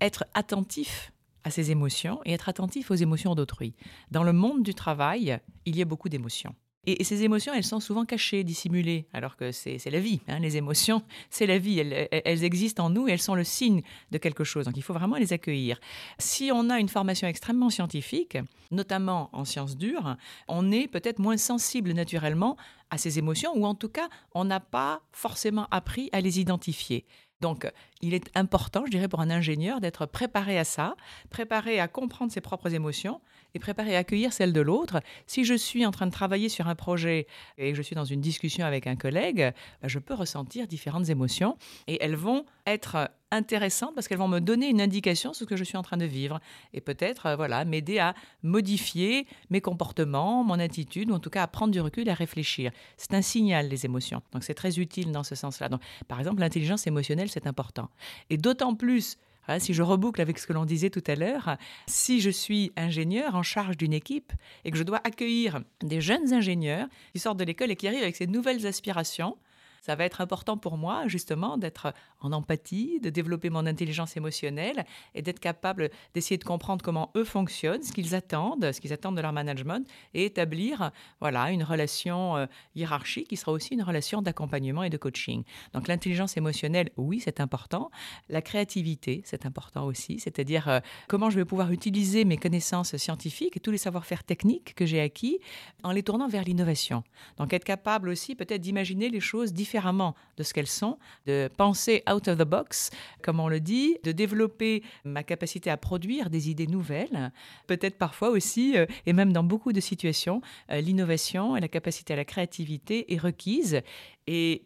[0.00, 1.12] Être attentif
[1.44, 3.74] à ses émotions et être attentif aux émotions d'autrui.
[4.10, 6.54] Dans le monde du travail, il y a beaucoup d'émotions.
[6.84, 10.20] Et, ces émotions, elles sont souvent cachées, dissimulées, alors que c'est la vie.
[10.26, 10.40] Hein.
[10.40, 11.78] Les émotions, c'est la vie.
[11.78, 14.64] Elles, elles, existent en nous et elles sont le signe de quelque chose.
[14.64, 15.78] Donc il faut vraiment les accueillir.
[16.18, 18.36] Si on a une formation extrêmement scientifique,
[18.72, 20.16] notamment en sciences dures,
[20.48, 22.56] on est peut-être moins sensible naturellement
[22.90, 27.06] à ces émotions, ou en tout cas, on n'a pas forcément appris à les identifier.
[27.42, 27.68] Donc,
[28.00, 30.94] il est important, je dirais, pour un ingénieur d'être préparé à ça,
[31.28, 33.20] préparé à comprendre ses propres émotions
[33.54, 35.02] et préparé à accueillir celles de l'autre.
[35.26, 37.26] Si je suis en train de travailler sur un projet
[37.58, 39.52] et je suis dans une discussion avec un collègue,
[39.82, 44.40] bah, je peux ressentir différentes émotions et elles vont être intéressantes parce qu'elles vont me
[44.40, 46.40] donner une indication sur ce que je suis en train de vivre
[46.72, 51.42] et peut-être euh, voilà m'aider à modifier mes comportements, mon attitude ou en tout cas
[51.42, 52.70] à prendre du recul et à réfléchir.
[52.96, 54.22] C'est un signal les émotions.
[54.32, 55.68] Donc c'est très utile dans ce sens-là.
[55.68, 57.90] Donc par exemple l'intelligence émotionnelle c'est important
[58.30, 59.18] et d'autant plus
[59.48, 62.72] Hein, si je reboucle avec ce que l'on disait tout à l'heure, si je suis
[62.76, 64.32] ingénieur en charge d'une équipe
[64.64, 68.02] et que je dois accueillir des jeunes ingénieurs qui sortent de l'école et qui arrivent
[68.02, 69.36] avec ces nouvelles aspirations,
[69.80, 74.84] ça va être important pour moi justement d'être en empathie, de développer mon intelligence émotionnelle
[75.14, 79.16] et d'être capable d'essayer de comprendre comment eux fonctionnent, ce qu'ils attendent, ce qu'ils attendent
[79.16, 84.22] de leur management et établir voilà une relation euh, hiérarchique qui sera aussi une relation
[84.22, 85.44] d'accompagnement et de coaching.
[85.74, 87.90] Donc l'intelligence émotionnelle, oui, c'est important.
[88.28, 93.56] La créativité, c'est important aussi, c'est-à-dire euh, comment je vais pouvoir utiliser mes connaissances scientifiques
[93.56, 95.38] et tous les savoir-faire techniques que j'ai acquis
[95.82, 97.02] en les tournant vers l'innovation.
[97.38, 102.02] Donc être capable aussi peut-être d'imaginer les choses différemment de ce qu'elles sont, de penser
[102.12, 102.90] out of the box,
[103.22, 107.32] comme on le dit, de développer ma capacité à produire des idées nouvelles,
[107.66, 112.12] peut-être parfois aussi, euh, et même dans beaucoup de situations, euh, l'innovation et la capacité
[112.12, 113.80] à la créativité est requise.
[114.26, 114.62] Et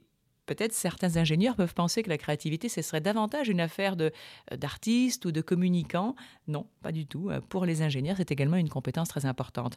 [0.47, 4.11] Peut-être certains ingénieurs peuvent penser que la créativité, ce serait davantage une affaire euh,
[4.57, 6.15] d'artistes ou de communicants.
[6.49, 7.31] Non, pas du tout.
[7.31, 9.77] Euh, pour les ingénieurs, c'est également une compétence très importante.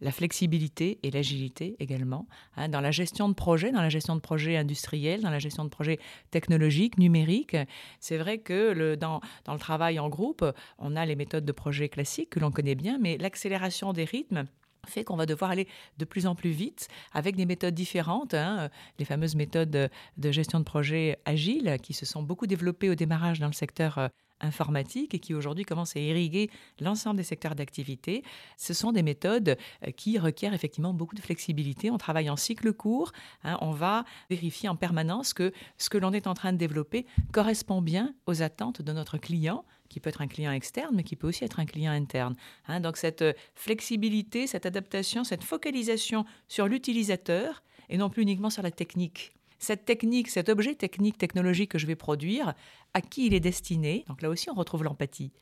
[0.00, 2.26] La flexibilité et l'agilité également.
[2.56, 5.64] Hein, dans la gestion de projets, dans la gestion de projets industriels, dans la gestion
[5.64, 5.98] de projets
[6.30, 7.56] technologiques, numériques,
[8.00, 10.44] c'est vrai que dans, dans le travail en groupe,
[10.78, 14.46] on a les méthodes de projet classiques que l'on connaît bien, mais l'accélération des rythmes,
[14.86, 15.68] fait qu'on va devoir aller
[15.98, 20.58] de plus en plus vite avec des méthodes différentes, hein, les fameuses méthodes de gestion
[20.58, 24.08] de projet agiles qui se sont beaucoup développées au démarrage dans le secteur euh,
[24.40, 28.22] informatique et qui aujourd'hui commencent à irriguer l'ensemble des secteurs d'activité.
[28.58, 31.90] Ce sont des méthodes euh, qui requièrent effectivement beaucoup de flexibilité.
[31.90, 33.12] On travaille en cycle court,
[33.44, 37.06] hein, on va vérifier en permanence que ce que l'on est en train de développer
[37.32, 41.16] correspond bien aux attentes de notre client qui peut être un client externe, mais qui
[41.16, 42.34] peut aussi être un client interne.
[42.68, 42.80] Hein.
[42.80, 48.62] donc cette euh, flexibilité, cette adaptation, cette focalisation sur l'utilisateur et non plus uniquement sur
[48.62, 52.54] la technique cette technique, cet objet technique, technologique que je vais produire,
[52.94, 54.04] à qui il est destiné.
[54.08, 55.32] Donc là aussi, on retrouve l'empathie.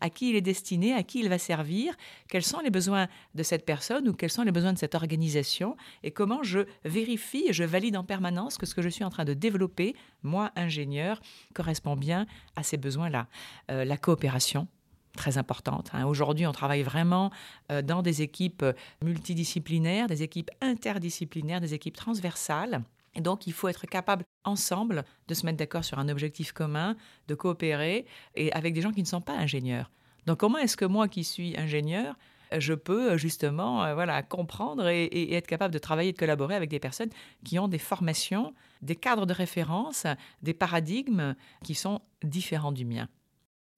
[0.00, 1.94] À qui il est destiné, à qui il va servir,
[2.28, 5.76] quels sont les besoins de cette personne ou quels sont les besoins de cette organisation
[6.02, 9.10] et comment je vérifie et je valide en permanence que ce que je suis en
[9.10, 11.20] train de développer, moi, ingénieur,
[11.54, 13.26] correspond bien à ces besoins-là.
[13.70, 14.68] Euh, la coopération,
[15.16, 15.90] très importante.
[15.92, 16.06] Hein.
[16.06, 17.30] Aujourd'hui, on travaille vraiment
[17.70, 18.64] euh, dans des équipes
[19.02, 22.82] multidisciplinaires, des équipes interdisciplinaires, des équipes transversales.
[23.16, 26.96] Et donc, il faut être capable ensemble de se mettre d'accord sur un objectif commun,
[27.28, 29.90] de coopérer, et avec des gens qui ne sont pas ingénieurs.
[30.26, 32.16] Donc, comment est-ce que moi, qui suis ingénieur,
[32.58, 36.54] je peux euh, justement euh, voilà, comprendre et, être capable de travailler et de collaborer
[36.54, 37.10] avec des personnes
[37.44, 40.06] qui ont des formations, des cadres de référence,
[40.42, 43.08] des paradigmes qui sont différents du mien?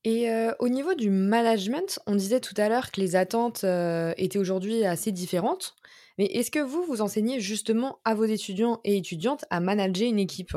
[0.05, 3.65] Et euh, au niveau du management, on disait tout à l'heure que les attentes
[4.17, 5.75] étaient aujourd'hui assez différentes.
[6.19, 10.19] Mais est-ce que vous, vous enseignez justement à vos étudiants et étudiantes à manager une
[10.19, 10.57] équipe?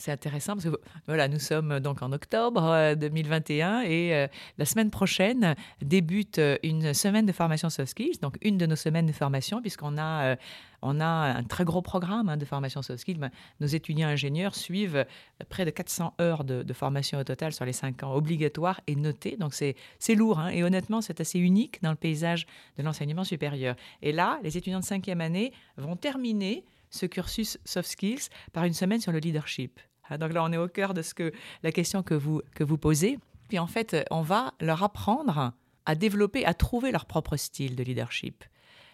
[0.00, 4.64] C'est intéressant parce que voilà, nous sommes donc en octobre 2021 euh, et euh, la
[4.64, 9.06] semaine prochaine débute euh, une semaine de formation soft skills, donc une de nos semaines
[9.06, 10.36] de formation puisqu'on a
[10.82, 13.18] a un très gros programme hein, de formation soft skills.
[13.18, 15.04] Ben, nos étudiants ingénieurs suivent
[15.50, 19.36] près de 400 heures de, formation au total sur les 5 ans, obligatoires et notées.
[19.36, 20.38] Donc c'est lourd.
[20.38, 22.46] Hein, et honnêtement, c'est assez unique dans le paysage
[22.78, 23.76] de l'enseignement supérieur.
[24.00, 28.74] Et là, les étudiants de cinquième année vont terminer ce cursus soft skills par une
[28.74, 29.80] semaine sur le leadership.
[30.10, 32.64] Ah, donc là, on est au cœur de ce que la question que vous, que
[32.64, 33.18] vous posez.
[33.48, 35.52] Puis en fait, on va leur apprendre
[35.86, 38.44] à développer, à trouver leur propre style de leadership.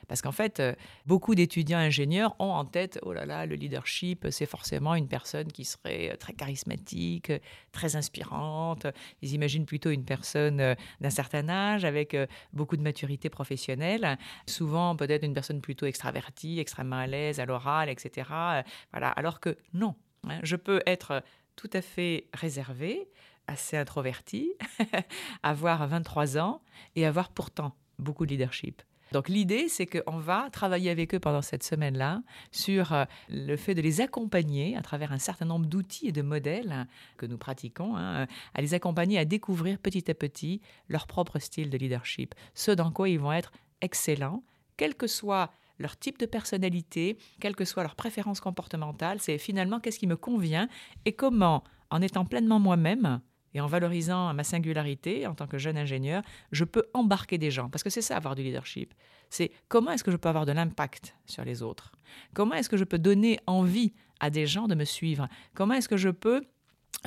[0.09, 0.75] Parce qu'en fait, euh,
[1.05, 5.51] beaucoup d'étudiants ingénieurs ont en tête, oh là là, le leadership, c'est forcément une personne
[5.51, 7.33] qui serait euh, très charismatique,
[7.73, 8.87] très inspirante.
[9.23, 12.17] Ils imaginent plutôt une personne euh, d'un certain âge, avec
[12.53, 14.17] beaucoup de maturité professionnelle.
[14.47, 18.29] Souvent, peut-être une personne plutôt extravertie, extrêmement à l'aise à l'oral, etc.
[18.93, 19.11] Voilà.
[19.11, 20.06] Alors que non, Hein,
[20.43, 21.23] je peux être
[21.57, 23.09] tout à fait réservé,
[23.47, 24.53] assez introverti,
[25.43, 26.63] avoir 23 ans
[26.95, 28.83] et avoir pourtant beaucoup de leadership.
[29.13, 33.75] Donc l'idée, c'est qu'on va travailler avec eux pendant cette semaine-là sur euh, le fait
[33.75, 36.87] de les accompagner à travers un certain nombre d'outils et de modèles
[37.17, 41.71] que nous pratiquons, hein, à les accompagner à découvrir petit à petit leur propre style
[41.71, 44.43] de leadership, ce dans quoi ils vont être excellents,
[44.77, 49.81] quel que soit leur type de personnalité, quelles que soient leurs préférences comportementales, c'est finalement
[49.81, 50.69] qu'est-ce qui me convient
[51.05, 53.21] et comment, en étant pleinement moi-même
[53.55, 57.71] et en valorisant ma singularité en tant que jeune ingénieur, je peux embarquer des gens.
[57.71, 58.93] Parce que c'est ça avoir du leadership.
[59.31, 61.93] C'est comment est-ce que je peux avoir de l'impact sur les autres?
[62.35, 65.27] Comment est-ce que je peux donner envie à des gens de me suivre?
[65.55, 66.43] Comment est-ce que je peux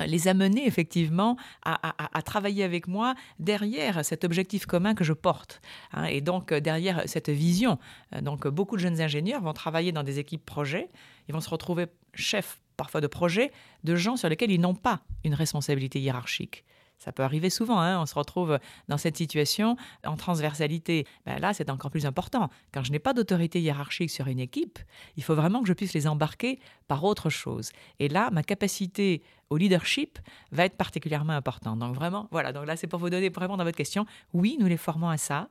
[0.06, 5.60] les amener effectivement à, travailler avec moi derrière cet objectif commun que je porte.
[5.92, 7.78] Hein, et donc euh, derrière cette vision.
[8.14, 10.88] Euh, donc beaucoup de jeunes ingénieurs vont travailler dans des équipes projets,
[11.28, 13.52] ils vont se retrouver chefs parfois de projets
[13.84, 16.64] de gens sur lesquels ils n'ont pas une responsabilité hiérarchique.
[17.00, 17.98] Ça peut arriver souvent, hein.
[17.98, 18.58] on se retrouve
[18.88, 21.06] dans cette situation en transversalité.
[21.24, 22.50] Ben là, c'est encore plus important.
[22.72, 24.78] Quand je n'ai pas d'autorité hiérarchique sur une équipe,
[25.16, 27.70] il faut vraiment que je puisse les embarquer par autre chose.
[28.00, 30.18] Et là, ma capacité au leadership
[30.52, 31.78] va être particulièrement importante.
[31.78, 34.58] Donc vraiment, voilà, donc là, c'est pour vous donner, pour répondre à votre question, oui,
[34.60, 35.48] nous les formons à ça.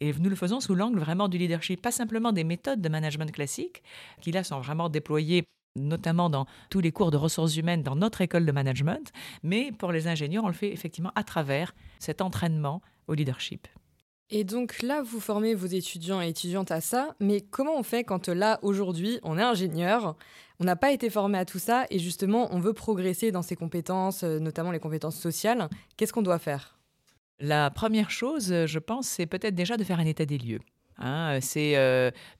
[0.00, 3.32] Et nous le faisons sous l'angle vraiment du leadership, pas simplement des méthodes de management
[3.32, 3.82] classiques,
[4.20, 5.44] qui là sont vraiment déployées
[5.76, 9.92] notamment dans tous les cours de ressources humaines dans notre école de management, mais pour
[9.92, 13.68] les ingénieurs, on le fait effectivement à travers cet entraînement au leadership.
[14.32, 18.04] Et donc là, vous formez vos étudiants et étudiantes à ça, mais comment on fait
[18.04, 20.16] quand là, aujourd'hui, on est ingénieur,
[20.60, 23.56] on n'a pas été formé à tout ça, et justement, on veut progresser dans ses
[23.56, 26.78] compétences, euh, notamment les compétences sociales, qu'est-ce qu'on doit faire?
[27.40, 30.60] La première chose, je pense, c'est peut-être déjà de faire un état des lieux.
[31.00, 31.74] Hein, c'est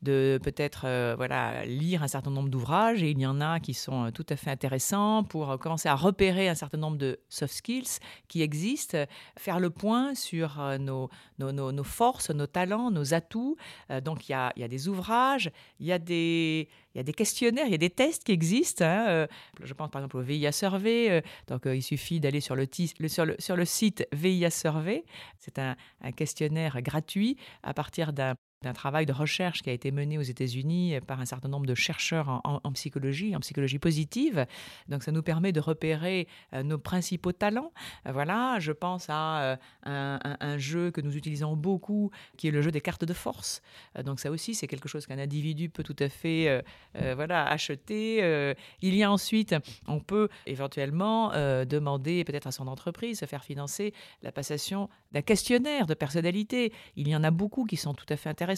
[0.03, 4.11] de peut-être voilà lire un certain nombre d'ouvrages et il y en a qui sont
[4.13, 8.43] tout à fait intéressants pour commencer à repérer un certain nombre de soft skills qui
[8.43, 8.99] existent,
[9.39, 13.57] faire le point sur nos, nos, nos, forces, nos talents, nos atouts.
[14.05, 17.05] donc il y a, y a, des ouvrages, il y a des, il y a
[17.05, 18.85] des questionnaires, il y a des tests qui existent.
[18.85, 19.27] Hein,
[19.63, 21.23] je pense par exemple au VIA Survey.
[21.47, 22.67] donc il suffit d'aller sur le,
[23.09, 25.05] sur, le, sur le site VIA Survey.
[25.39, 29.91] C'est un, un questionnaire gratuit à partir d'un d'un travail de recherche qui a été
[29.91, 34.47] mené aux États-Unis par un certain nombre de chercheurs en, psychologie, en psychologie positive.
[34.89, 37.73] Donc ça nous permet de repérer euh, nos principaux talents.
[38.07, 42.61] Euh, voilà, je pense à euh, un, jeu que nous utilisons beaucoup, qui est le
[42.61, 43.63] jeu des cartes de force.
[44.05, 46.63] donc ça aussi, c'est quelque chose qu'un individu peut tout à fait
[47.15, 48.55] voilà, acheter.
[48.83, 49.55] il y a ensuite,
[49.87, 51.31] on peut éventuellement
[51.65, 56.73] demander peut-être à son entreprise se faire financer la passation d'un questionnaire de personnalité.
[56.97, 58.50] Il y en a beaucoup qui sont tout à fait intéressants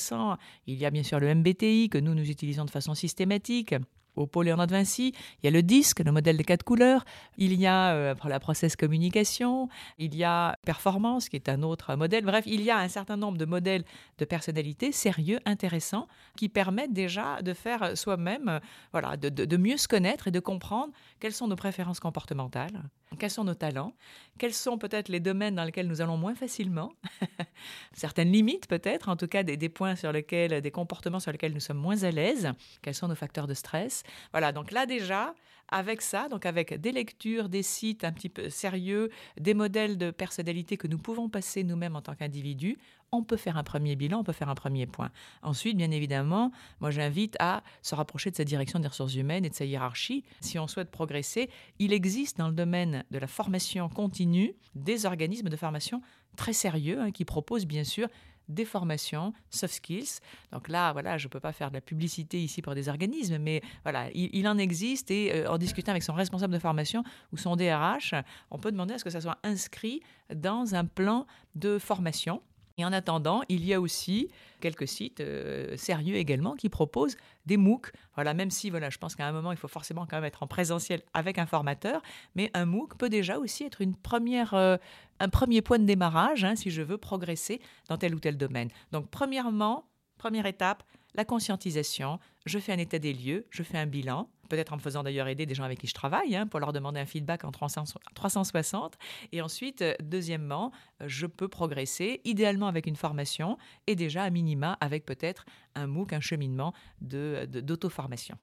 [0.67, 3.75] Il y a bien sûr le MBTI que nous, nous utilisons de façon systématique
[4.17, 5.15] au pôle Léonard de Vinci.
[5.43, 7.05] Il y a le disque, le modèle des quatre couleurs.
[7.39, 9.69] Il y a euh, la process communication.
[9.99, 12.25] Il y a performance, qui est un autre modèle.
[12.25, 13.85] Bref, il y a un certain nombre de modèles
[14.19, 18.61] de personnalité sérieux, intéressants, qui permettent déjà de faire soi-même, euh,
[18.93, 22.83] voilà, de mieux se connaître et de comprendre quelles sont nos préférences comportementales,
[23.19, 23.95] quels sont nos talents,
[24.39, 26.93] quels sont peut-être les domaines dans lesquels nous allons moins facilement,
[27.93, 31.61] certaines limites peut-être, en tout cas des, points sur lesquels, des comportements sur lesquels nous
[31.61, 34.03] sommes moins à l'aise, quels sont nos facteurs de stress.
[34.33, 35.35] Voilà, donc là déjà,
[35.69, 40.11] avec ça, donc avec des lectures, des sites un petit peu sérieux, des modèles de
[40.11, 42.77] personnalité que nous pouvons passer nous-mêmes en tant qu'individus,
[43.13, 45.11] on peut faire un premier bilan, on peut faire un premier point.
[45.43, 49.51] Ensuite, bien évidemment, moi j'invite à se rapprocher de sa direction des ressources humaines et
[49.51, 50.25] de sa hiérarchie.
[50.41, 55.51] Si on souhaite progresser, il existe dans le domaine de la formation continue des organismes
[55.51, 56.01] de formation
[56.37, 58.09] très sérieux hein, qui proposent bien sûr
[58.53, 60.21] des formations, soft skills.
[60.53, 63.39] Donc là, voilà, je ne peux pas faire de la publicité ici pour des organismes,
[63.39, 67.37] mais voilà, il, en existe et euh, en discutant avec son responsable de formation ou
[67.37, 68.15] son DRH,
[68.51, 70.01] on peut demander à ce que ça soit inscrit
[70.35, 72.43] dans un plan de formation
[72.79, 74.31] et en attendant, il y a aussi
[74.61, 77.93] quelques sites euh, sérieux également qui proposent des MOOC.
[78.15, 80.43] Voilà, même si voilà, je pense qu'à un moment, il faut forcément quand même être
[80.43, 82.03] en présentiel avec un formateur,
[82.35, 84.77] mais un MOOC peut déjà aussi être une première, euh,
[85.21, 88.69] un premier point de démarrage hein, si je veux progresser dans tel ou tel domaine.
[88.93, 89.87] Donc, premièrement,
[90.19, 92.19] première étape, la conscientisation.
[92.47, 95.29] Je fais un état des lieux, je fais un bilan peut-être en me faisant d'ailleurs
[95.29, 98.99] aider des gens avec qui je travaille, hein, pour leur demander un feedback en 360.
[99.33, 104.77] Et ensuite, euh, deuxièmement, je peux progresser, idéalement avec une formation, et déjà à minima
[104.83, 108.37] avec peut-être un MOOC, un cheminement d'auto-formation.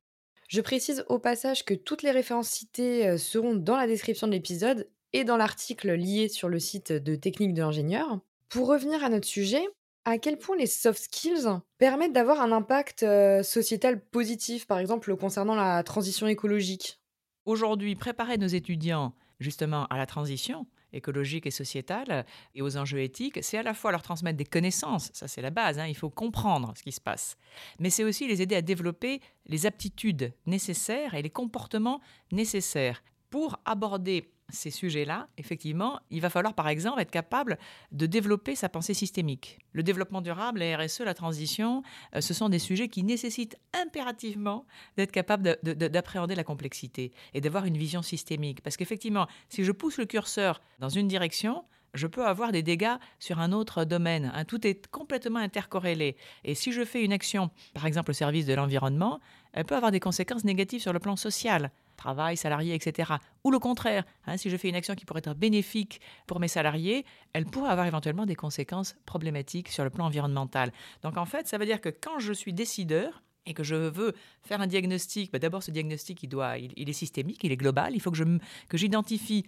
[0.48, 4.32] Je précise au passage que toutes les références citées euh, seront dans la description de
[4.32, 8.19] l'épisode et dans l'article lié sur le site de Technique de l'ingénieur.
[8.50, 9.63] Pour revenir à notre sujet,
[10.10, 15.15] à quel point les soft skills permettent d'avoir un impact euh, sociétal positif, par exemple
[15.15, 17.00] concernant la transition écologique?
[17.45, 23.39] Aujourd'hui, préparer nos étudiants justement à la transition écologique et sociétale et aux enjeux éthiques,
[23.43, 26.10] c'est à la fois leur transmettre des connaissances, ça c'est la base, hein, il faut
[26.10, 27.38] comprendre ce qui se passe,
[27.80, 33.59] mais c'est aussi les aider à développer les aptitudes nécessaires et les comportements nécessaires pour
[33.65, 37.57] aborder ces sujets-là, effectivement, il va falloir par exemple être capable
[37.91, 39.59] de développer sa pensée systémique.
[39.73, 41.83] Le développement durable, la RSE, la transition,
[42.15, 44.65] euh, ce sont des sujets qui nécessitent impérativement
[44.97, 48.61] d'être capable d'appréhender la complexité et d'avoir une vision systémique.
[48.61, 51.63] Parce qu'effectivement, si je pousse le curseur dans une direction,
[51.93, 54.31] je peux avoir des dégâts sur un autre domaine.
[54.47, 56.17] Tout est complètement intercorrélé.
[56.43, 59.19] Et si je fais une action, par exemple au service de l'environnement,
[59.53, 63.13] elle peut avoir des conséquences négatives sur le plan social travail, salarié, etc.
[63.43, 66.47] Ou le contraire, hein, si je fais une action qui pourrait être bénéfique pour mes
[66.47, 70.71] salariés, elle pourrait avoir éventuellement des conséquences problématiques sur le plan environnemental.
[71.03, 74.13] Donc en fait, ça veut dire que quand je suis décideur, et que je veux
[74.43, 77.95] faire un diagnostic, bah, d'abord ce diagnostic, il, doit, il, est systémique, il est global,
[77.95, 78.23] il faut que, je,
[78.67, 79.45] que j'identifie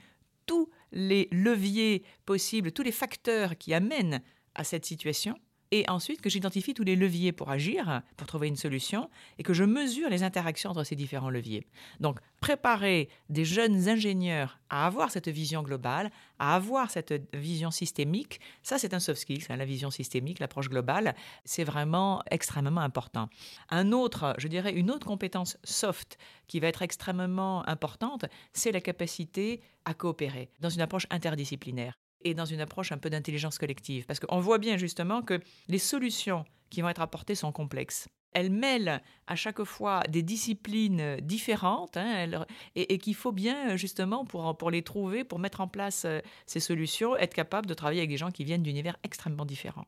[0.47, 4.21] tous les leviers possibles, tous les facteurs qui amènent
[4.55, 5.35] à cette situation,
[5.71, 9.53] et ensuite que j'identifie tous les leviers pour agir, pour trouver une solution, et que
[9.53, 11.65] je mesure les interactions entre ces différents leviers.
[11.99, 18.41] Donc, préparer des jeunes ingénieurs à avoir cette vision globale, à avoir cette vision systémique,
[18.63, 23.29] ça c'est un soft skill, la vision systémique, l'approche globale, c'est vraiment extrêmement important.
[23.69, 28.81] Un autre, je dirais, une autre compétence soft qui va être extrêmement importante, c'est la
[28.81, 34.05] capacité à coopérer dans une approche interdisciplinaire et dans une approche un peu d'intelligence collective.
[34.05, 38.07] Parce qu'on voit bien justement que les solutions qui vont être apportées sont complexes.
[38.33, 44.57] Elles mêlent à chaque fois des disciplines différentes hein, et, qu'il faut bien justement pour,
[44.57, 48.09] pour les trouver, pour mettre en place euh, ces solutions, être capable de travailler avec
[48.09, 49.85] des gens qui viennent d'univers extrêmement différents.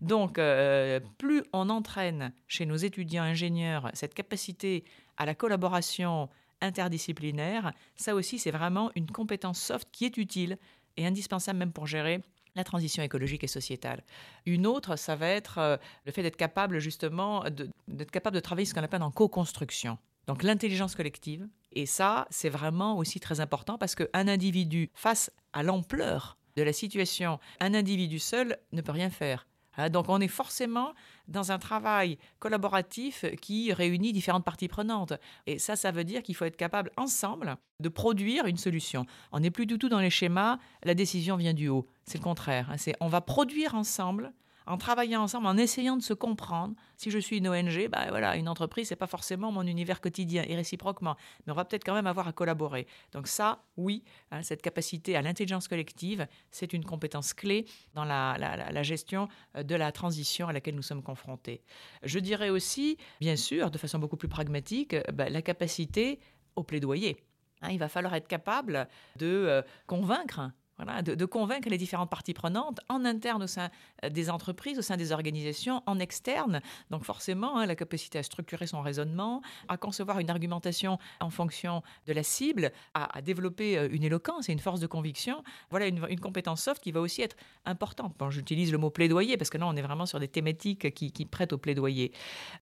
[0.00, 4.84] Donc, euh, plus on entraîne chez nos étudiants ingénieurs cette capacité
[5.16, 6.28] à la collaboration
[6.60, 10.58] interdisciplinaire, ça aussi c'est vraiment une compétence soft qui est utile
[10.96, 12.20] et indispensable même pour gérer
[12.56, 14.02] la transition écologique et sociétale.
[14.46, 15.76] Une autre, ça va être euh,
[16.06, 17.44] le fait d'être capable justement
[17.88, 19.98] d'être capable de travailler ce qu'on appelle en co-construction.
[20.26, 21.46] Donc l'intelligence collective.
[21.72, 26.72] Et ça, c'est vraiment aussi très important parce qu'un individu, face à l'ampleur de la
[26.72, 29.46] situation, un individu seul ne peut rien faire.
[29.76, 30.94] Hein, donc on est forcément
[31.28, 35.14] dans un travail collaboratif qui réunit différentes parties prenantes.
[35.46, 39.06] Et ça, ça veut dire qu'il faut être capable ensemble de produire une solution.
[39.32, 41.86] On n'est plus du tout dans les schémas, la décision vient du haut.
[42.04, 42.68] C'est le contraire.
[42.70, 44.32] Hein, c'est on va produire ensemble
[44.66, 46.74] en travaillant ensemble, en essayant de se comprendre.
[46.96, 50.44] Si je suis une ONG, bah voilà, une entreprise, c'est pas forcément mon univers quotidien,
[50.46, 51.16] et réciproquement.
[51.46, 52.86] Mais on va peut-être quand même avoir à collaborer.
[53.12, 58.82] Donc ça, oui, hein, cette capacité à l'intelligence collective, c'est une compétence clé dans la,
[58.82, 61.62] gestion euh, de la transition à laquelle nous sommes confrontés.
[62.02, 66.20] Je dirais aussi, bien sûr, de façon beaucoup plus pragmatique, bah, la capacité
[66.56, 67.16] au plaidoyer.
[67.62, 72.34] Hein, il va falloir être capable de euh, convaincre voilà, de, convaincre les différentes parties
[72.34, 73.70] prenantes en interne au sein
[74.04, 76.60] euh, des entreprises, au sein des organisations, en externe.
[76.90, 81.82] Donc forcément, hein, la capacité à structurer son raisonnement, à concevoir une argumentation en fonction
[82.06, 85.42] de la cible, à, développer euh, une éloquence et une force de conviction.
[85.70, 88.14] Voilà une, compétence soft qui va aussi être importante.
[88.30, 91.52] J'utilise le mot plaidoyer parce que là, on est vraiment sur des thématiques qui, prêtent
[91.52, 92.12] au plaidoyer.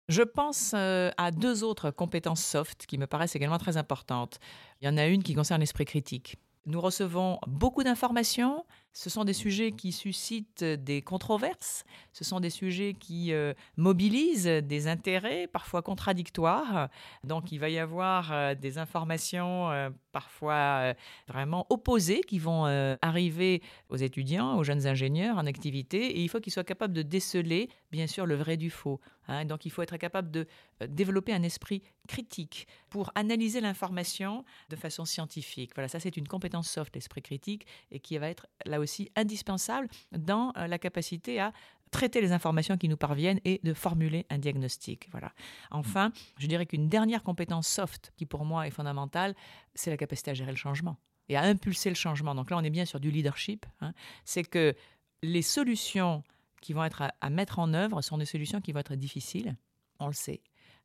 [0.08, 4.38] Je pense euh, à deux autres compétences soft qui me paraissent également très importantes.
[4.80, 6.36] Il y en a une qui concerne l'esprit critique.
[6.66, 8.64] Nous recevons beaucoup d'informations.
[8.92, 11.84] Ce sont des sujets qui suscitent des controverses.
[12.12, 16.88] Ce sont des sujets qui euh, mobilisent des intérêts parfois contradictoires.
[17.24, 20.94] Donc il va y avoir euh, des informations euh, parfois
[21.28, 22.64] vraiment opposées qui vont
[23.02, 26.18] arriver aux étudiants, aux jeunes ingénieurs en activité.
[26.18, 29.00] Et il faut qu'ils soient capables de déceler, bien sûr, le vrai du faux.
[29.28, 29.44] Hein.
[29.44, 30.46] donc il faut être capable de
[30.88, 35.72] développer un esprit critique pour analyser l'information de façon scientifique.
[35.74, 39.88] Voilà, ça c'est une compétence soft, l'esprit critique, et qui va être là aussi indispensable
[40.12, 41.52] dans la capacité à
[41.90, 45.08] traiter les informations qui nous parviennent et de formuler un diagnostic.
[45.10, 45.32] Voilà.
[45.70, 49.34] Enfin, je dirais qu'une dernière compétence soft qui pour moi est fondamentale,
[49.74, 50.96] c'est la capacité à gérer le changement
[51.28, 52.34] et à impulser le changement.
[52.34, 53.66] Donc là, on est bien sur du leadership.
[53.80, 53.92] Hein.
[54.24, 54.74] C'est que
[55.22, 56.22] les solutions
[56.60, 59.56] qui vont être à, mettre en œuvre sont des solutions qui vont être difficiles.
[59.98, 60.42] On le sait.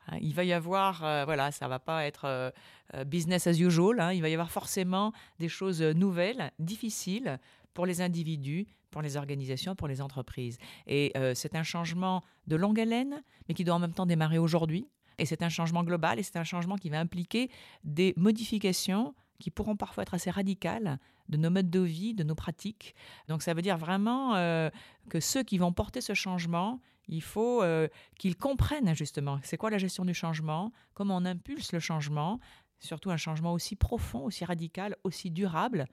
[0.08, 0.18] Hein.
[0.22, 2.52] Il va y avoir, euh, voilà, ça va pas être euh,
[2.94, 4.00] euh, business as usual.
[4.00, 4.14] Hein.
[4.14, 7.40] il va y avoir forcément des choses nouvelles, difficiles
[7.74, 10.58] pour les individus, pour les organisations, pour les entreprises.
[10.88, 14.88] Et c'est un changement de longue haleine, mais qui doit en même temps démarrer aujourd'hui.
[15.18, 17.50] Et c'est un changement global et c'est un changement qui va impliquer
[17.84, 22.36] des modifications qui pourront parfois être assez radicales de nos modes de vie, de nos
[22.36, 22.96] pratiques.
[23.28, 24.70] Donc ça veut dire vraiment euh,
[25.10, 26.80] que ceux qui vont porter ce changement,
[27.10, 31.74] il faut euh, qu'ils comprennent justement c'est quoi la gestion du changement, comment on impulse
[31.74, 32.40] le changement,
[32.80, 35.86] surtout un changement aussi profond, aussi radical, aussi durable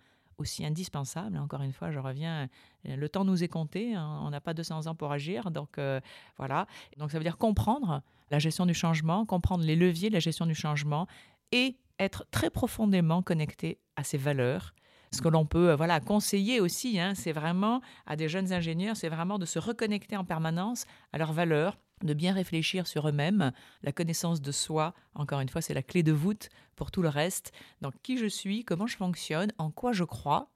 [0.43, 1.39] aussi indispensable.
[1.39, 2.49] Encore une fois, je reviens,
[2.85, 6.01] le temps nous est compté, hein, on n'a pas 200 ans pour agir, donc euh,
[6.37, 6.67] voilà.
[6.99, 10.47] Donc ça veut dire comprendre la gestion du changement, comprendre les leviers de la gestion
[10.47, 11.07] du changement
[11.53, 14.75] et être très profondément connecté à ses valeurs.
[15.13, 18.97] Ce que l'on peut euh, voilà conseiller aussi, hein, c'est vraiment à des jeunes ingénieurs,
[18.97, 23.53] c'est vraiment de se reconnecter en permanence à leurs valeurs, de bien réfléchir sur eux-mêmes.
[23.83, 27.09] La connaissance de soi, encore une fois, c'est la clé de voûte pour tout le
[27.09, 27.53] reste.
[27.81, 30.49] Donc qui je suis, comment je fonctionne, en quoi je crois.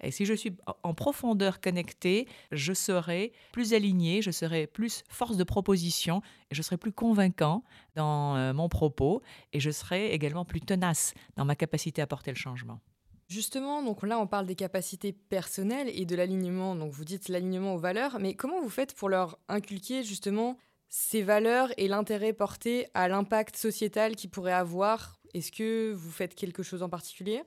[0.00, 5.36] Et si je suis en profondeur connecté, je serai plus aligné, je serai plus force
[5.36, 7.64] de proposition, je serai plus convaincant
[7.94, 9.22] dans euh, mon propos,
[9.52, 12.80] et je serai également plus tenace dans ma capacité à porter le changement.
[13.28, 16.74] Justement, donc là, on parle des capacités personnelles et de l'alignement.
[16.74, 20.58] Donc, vous dites l'alignement aux valeurs, mais comment vous faites pour leur inculquer justement
[20.94, 26.34] ces valeurs et l'intérêt porté à l'impact sociétal qu'ils pourraient avoir Est-ce que vous faites
[26.34, 27.42] quelque chose en particulier?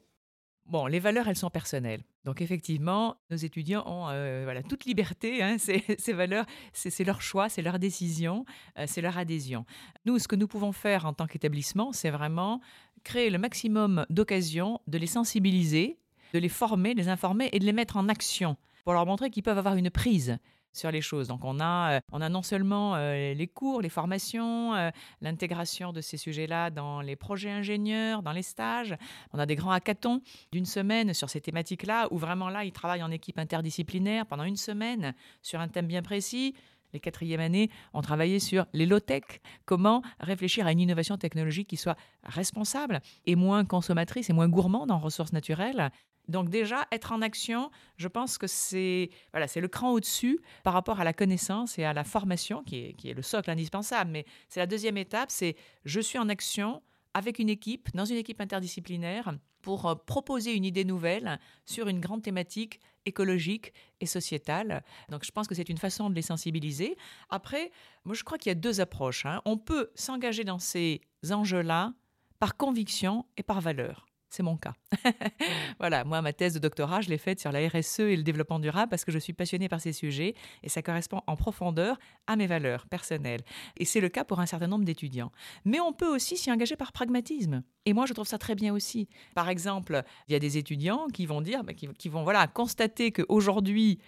[0.66, 2.04] Bon, les valeurs, elles sont personnelles.
[2.24, 5.44] Donc effectivement, nos étudiants ont euh, voilà, toute liberté.
[5.44, 8.46] Hein, ces, valeurs, c'est leur choix, c'est leur décision,
[8.80, 9.64] euh, c'est leur adhésion.
[10.06, 12.62] Nous, ce que nous pouvons faire en tant qu'établissement, c'est vraiment
[13.04, 16.00] créer le maximum d'occasions de les sensibiliser,
[16.34, 19.30] de les former, de les informer et de les mettre en action pour leur montrer
[19.30, 20.40] qu'ils peuvent avoir une prise
[20.76, 21.28] sur les choses.
[21.28, 24.90] Donc on a, euh, on a non seulement euh, les cours, les formations, euh,
[25.22, 28.96] l'intégration de ces sujets-là dans les projets ingénieurs, dans les stages.
[29.34, 30.22] On a des grands hackathons
[30.52, 34.58] d'une semaine sur ces thématiques-là, où vraiment là, ils travaillent en équipe interdisciplinaire pendant une
[34.58, 36.56] semaine sur un thème bien précis.
[36.94, 39.24] Les quatrièmes années ont travaillé sur les low-tech,
[39.66, 44.92] comment réfléchir à une innovation technologique qui soit responsable et moins consommatrice et moins gourmande
[44.92, 45.92] en ressources naturelles.
[46.28, 51.00] Donc déjà, être en action, je pense que c'est voilà, le cran au-dessus par rapport
[51.00, 54.12] à la connaissance et à la formation, qui est, qui est le socle indispensable.
[54.12, 56.82] Mais c'est la deuxième étape, c'est je suis en action
[57.14, 62.00] avec une équipe, dans une équipe interdisciplinaire, pour euh, proposer une idée nouvelle sur une
[62.00, 64.84] grande thématique écologique et sociétale.
[65.10, 66.98] Donc je pense que c'est une façon de les sensibiliser.
[67.30, 67.72] Après,
[68.04, 69.26] moi je crois qu'il y a deux approches.
[69.26, 69.42] Hein.
[69.46, 71.94] On peut s'engager dans ces enjeux-là
[72.40, 74.06] par conviction et par valeur.
[74.36, 74.74] C'est mon cas.
[75.80, 78.60] voilà, moi, ma thèse de doctorat, je l'ai faite sur la RSE et le développement
[78.60, 82.36] durable parce que je suis passionnée par ces sujets et ça correspond en profondeur à
[82.36, 83.40] mes valeurs personnelles.
[83.78, 85.32] Et c'est le cas pour un certain nombre d'étudiants.
[85.64, 87.64] Mais on peut aussi s'y engager par pragmatisme.
[87.86, 89.08] Et moi, je trouve ça très bien aussi.
[89.36, 93.14] Par exemple, il y a des étudiants qui vont dire, bah, qui, vont voilà, constater
[93.14, 94.00] qu'aujourd'hui,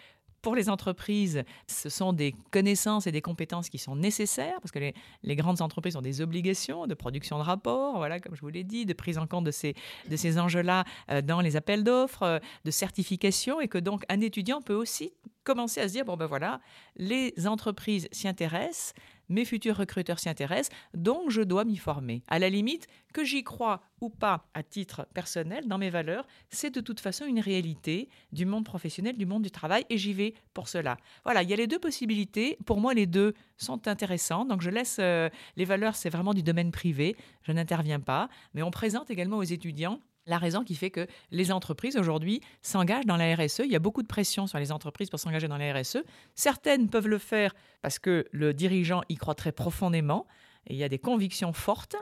[0.48, 4.80] pour les entreprises, ce sont des connaissances et des compétences qui sont nécessaires parce que
[4.80, 8.64] les, grandes entreprises ont des obligations de production de rapports, voilà, comme je vous l'ai
[8.64, 9.76] dit, de prise en compte de ces,
[10.10, 14.22] de ces enjeux-là euh, dans les appels d'offres, euh, de certification et que donc un
[14.22, 15.12] étudiant peut aussi
[15.44, 16.62] commencer à se dire bon ben voilà,
[16.96, 18.94] les entreprises s'y intéressent,
[19.30, 22.24] mes futurs recruteurs s'y intéressent, donc je dois m'y former.
[22.28, 26.74] À la limite, que j'y crois ou pas à titre personnel, dans mes valeurs, c'est
[26.74, 30.34] de toute façon une réalité du monde professionnel, du monde du travail, et j'y vais
[30.54, 30.98] pour cela.
[31.24, 32.58] Voilà, il y a les deux possibilités.
[32.66, 36.44] Pour moi, les deux sont intéressants, donc je laisse euh, les valeurs, c'est vraiment du
[36.44, 40.92] domaine privé, je n'interviens pas, mais on présente également aux étudiants la raison qui fait
[40.92, 43.60] que les entreprises aujourd'hui s'engagent dans la RSE.
[43.60, 46.04] Il y a beaucoup de pression sur les entreprises pour s'engager dans la RSE.
[46.36, 50.28] Certaines peuvent le faire parce que le dirigeant y croit très profondément
[50.68, 51.96] et il y a des convictions fortes.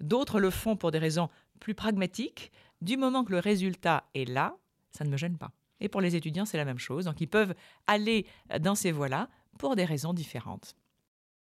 [0.00, 1.28] D'autres le font pour des raisons
[1.60, 2.52] plus pragmatiques.
[2.80, 4.56] Du moment que le résultat est là,
[4.92, 5.50] ça ne me gêne pas.
[5.80, 7.04] Et pour les étudiants, c'est la même chose.
[7.04, 7.54] Donc ils peuvent
[7.88, 8.26] aller
[8.60, 9.28] dans ces voies-là
[9.58, 10.76] pour des raisons différentes.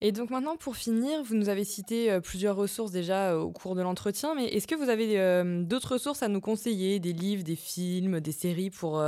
[0.05, 3.51] Et donc maintenant, pour finir, vous nous avez cité euh, plusieurs ressources déjà euh, au
[3.51, 7.13] cours de l'entretien, mais est-ce que vous avez euh, d'autres ressources à nous conseiller, des
[7.13, 9.01] livres, des films, des séries pour,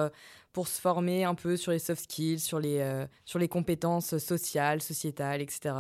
[0.54, 4.82] pour se former un peu sur les soft skills, sur les, sur les compétences sociales,
[4.82, 5.74] sociétales, etc.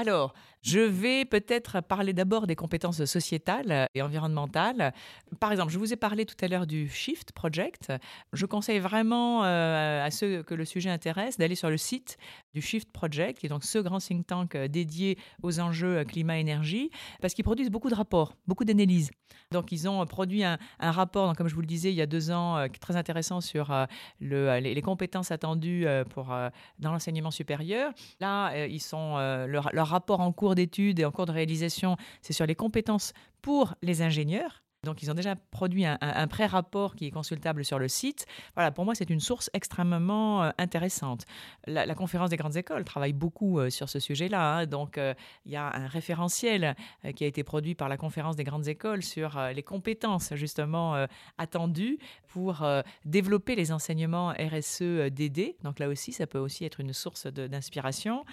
[0.00, 0.32] Alors,
[0.62, 4.92] je vais peut-être parler d'abord des compétences sociétales et environnementales.
[5.40, 7.92] Par exemple, je vous ai parlé tout à l'heure du Shift Project.
[8.34, 12.18] Je conseille vraiment euh, à ceux que le sujet intéresse d'aller sur le site
[12.52, 16.04] du Shift Project, qui est donc ce grand think tank euh, dédié aux enjeux euh,
[16.04, 16.90] climat-énergie,
[17.22, 19.10] parce qu'ils produisent beaucoup de rapports, beaucoup d'analyses.
[19.52, 22.30] Donc, ils ont produit un, rapport, comme je vous le disais il y a deux
[22.30, 23.74] ans, très intéressant sur
[24.20, 26.34] les, compétences attendues pour,
[26.78, 27.92] dans l'enseignement supérieur.
[28.20, 32.32] Là, ils sont, leur, leur rapport en cours d'études et en cours de réalisation, c'est
[32.32, 33.12] sur les compétences
[33.42, 34.62] pour les ingénieurs.
[34.82, 38.24] Donc, ils ont déjà produit un, pré-rapport qui est consultable sur le site.
[38.54, 41.26] Voilà, pour moi, c'est une source extrêmement euh, intéressante.
[41.66, 44.56] La, conférence des grandes écoles travaille beaucoup euh, sur ce sujet-là.
[44.56, 44.66] Hein.
[44.66, 45.12] donc, euh,
[45.44, 46.74] il y a un référentiel
[47.14, 51.06] qui a été produit par la conférence des grandes écoles sur les compétences, justement,
[51.38, 52.64] attendues pour
[53.04, 55.56] développer les enseignements RSE DD.
[55.62, 58.24] Donc, là aussi, ça peut aussi être une source d'inspiration.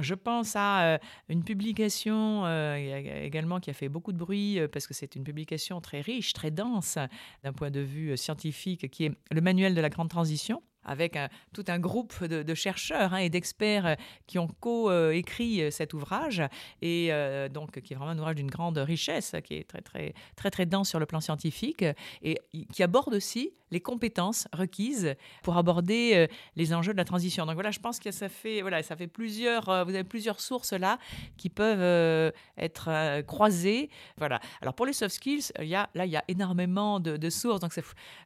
[0.00, 2.76] Je pense à euh, une publication euh,
[3.22, 6.32] également qui a fait beaucoup de bruit euh, parce que c'est une publication très riche,
[6.32, 6.98] très dense
[7.42, 11.16] d'un point de vue scientifique, qui est le manuel de la grande transition avec
[11.54, 16.42] tout un groupe de, chercheurs hein, et d'experts qui ont co-écrit cet ouvrage
[16.82, 17.10] et
[17.50, 20.66] donc qui est vraiment un ouvrage d'une grande richesse, qui est très très très très
[20.66, 21.86] dense sur le plan scientifique
[22.20, 22.38] et
[22.70, 27.44] qui aborde aussi les compétences requises pour aborder les enjeux de la transition.
[27.46, 30.72] Donc voilà, je pense que ça fait voilà, ça fait plusieurs vous avez plusieurs sources
[30.72, 30.98] là
[31.36, 33.90] qui peuvent être croisées.
[34.16, 34.40] Voilà.
[34.62, 37.60] Alors pour les soft skills, il y a là il y a énormément de, sources.
[37.60, 37.72] Donc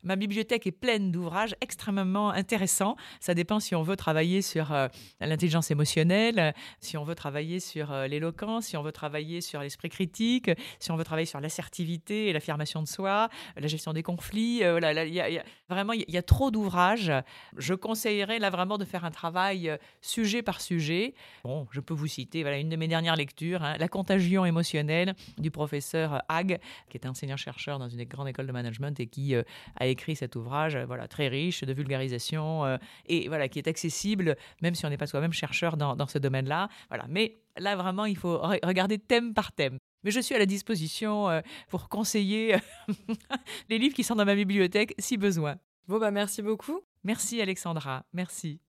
[0.02, 2.96] ma bibliothèque est pleine d'ouvrages extrêmement intéressants intéressant.
[3.20, 4.88] Ça dépend si on veut travailler sur euh,
[5.20, 9.90] l'intelligence émotionnelle, si on veut travailler sur euh, l'éloquence, si on veut travailler sur l'esprit
[9.90, 14.64] critique, si on veut travailler sur l'assertivité et l'affirmation de soi, la gestion des conflits.
[14.64, 15.37] Euh, voilà, y a,
[15.68, 17.12] vraiment, il y, a trop d'ouvrages.
[17.56, 21.14] Je conseillerais là vraiment de faire un travail sujet par sujet.
[21.44, 25.14] Bon, je peux vous citer voilà, une de mes dernières lectures, hein, La contagion émotionnelle
[25.38, 26.58] du professeur Hague,
[26.88, 30.76] qui est enseignant-chercheur dans une grande école de management et qui a écrit cet ouvrage
[30.76, 32.76] voilà, très riche de vulgarisation euh,
[33.06, 36.18] et voilà, qui est accessible, même si on n'est pas soi-même chercheur dans, dans ce
[36.18, 36.68] domaine-là.
[36.88, 37.06] Voilà.
[37.08, 39.78] Mais là, vraiment, il faut regarder thème par thème.
[40.04, 42.56] Mais je suis à la disposition euh, pour conseiller
[43.68, 45.56] les livres qui sont dans ma bibliothèque si besoin.
[45.86, 46.80] Bon, bah merci beaucoup.
[47.04, 48.60] Merci Alexandra, merci.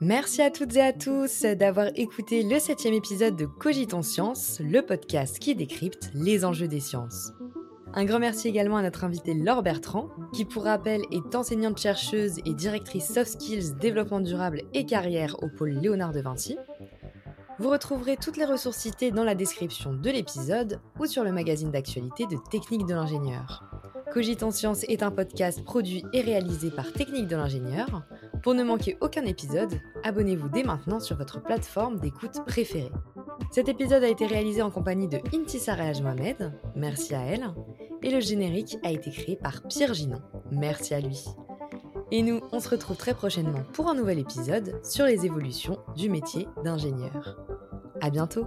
[0.00, 4.80] Merci à toutes et à tous d'avoir écouté le septième épisode de Cogitons Science, le
[4.80, 7.32] podcast qui décrypte les enjeux des sciences.
[7.94, 12.38] Un grand merci également à notre invitée Laure Bertrand, qui pour rappel est enseignante chercheuse
[12.44, 16.56] et directrice soft skills, développement durable et carrière au pôle Léonard de Vinci.
[17.58, 21.72] Vous retrouverez toutes les ressources citées dans la description de l'épisode ou sur le magazine
[21.72, 23.64] d'actualité de Technique de l'ingénieur.
[24.12, 28.04] Cogiton Science est un podcast produit et réalisé par Technique de l'ingénieur.
[28.42, 32.92] Pour ne manquer aucun épisode, abonnez-vous dès maintenant sur votre plateforme d'écoute préférée.
[33.50, 37.48] Cet épisode a été réalisé en compagnie de Intisara Mohamed, merci à elle,
[38.02, 40.20] et le générique a été créé par Pierre Ginon,
[40.50, 41.24] merci à lui.
[42.10, 46.08] Et nous, on se retrouve très prochainement pour un nouvel épisode sur les évolutions du
[46.08, 47.38] métier d'ingénieur.
[48.00, 48.46] À bientôt!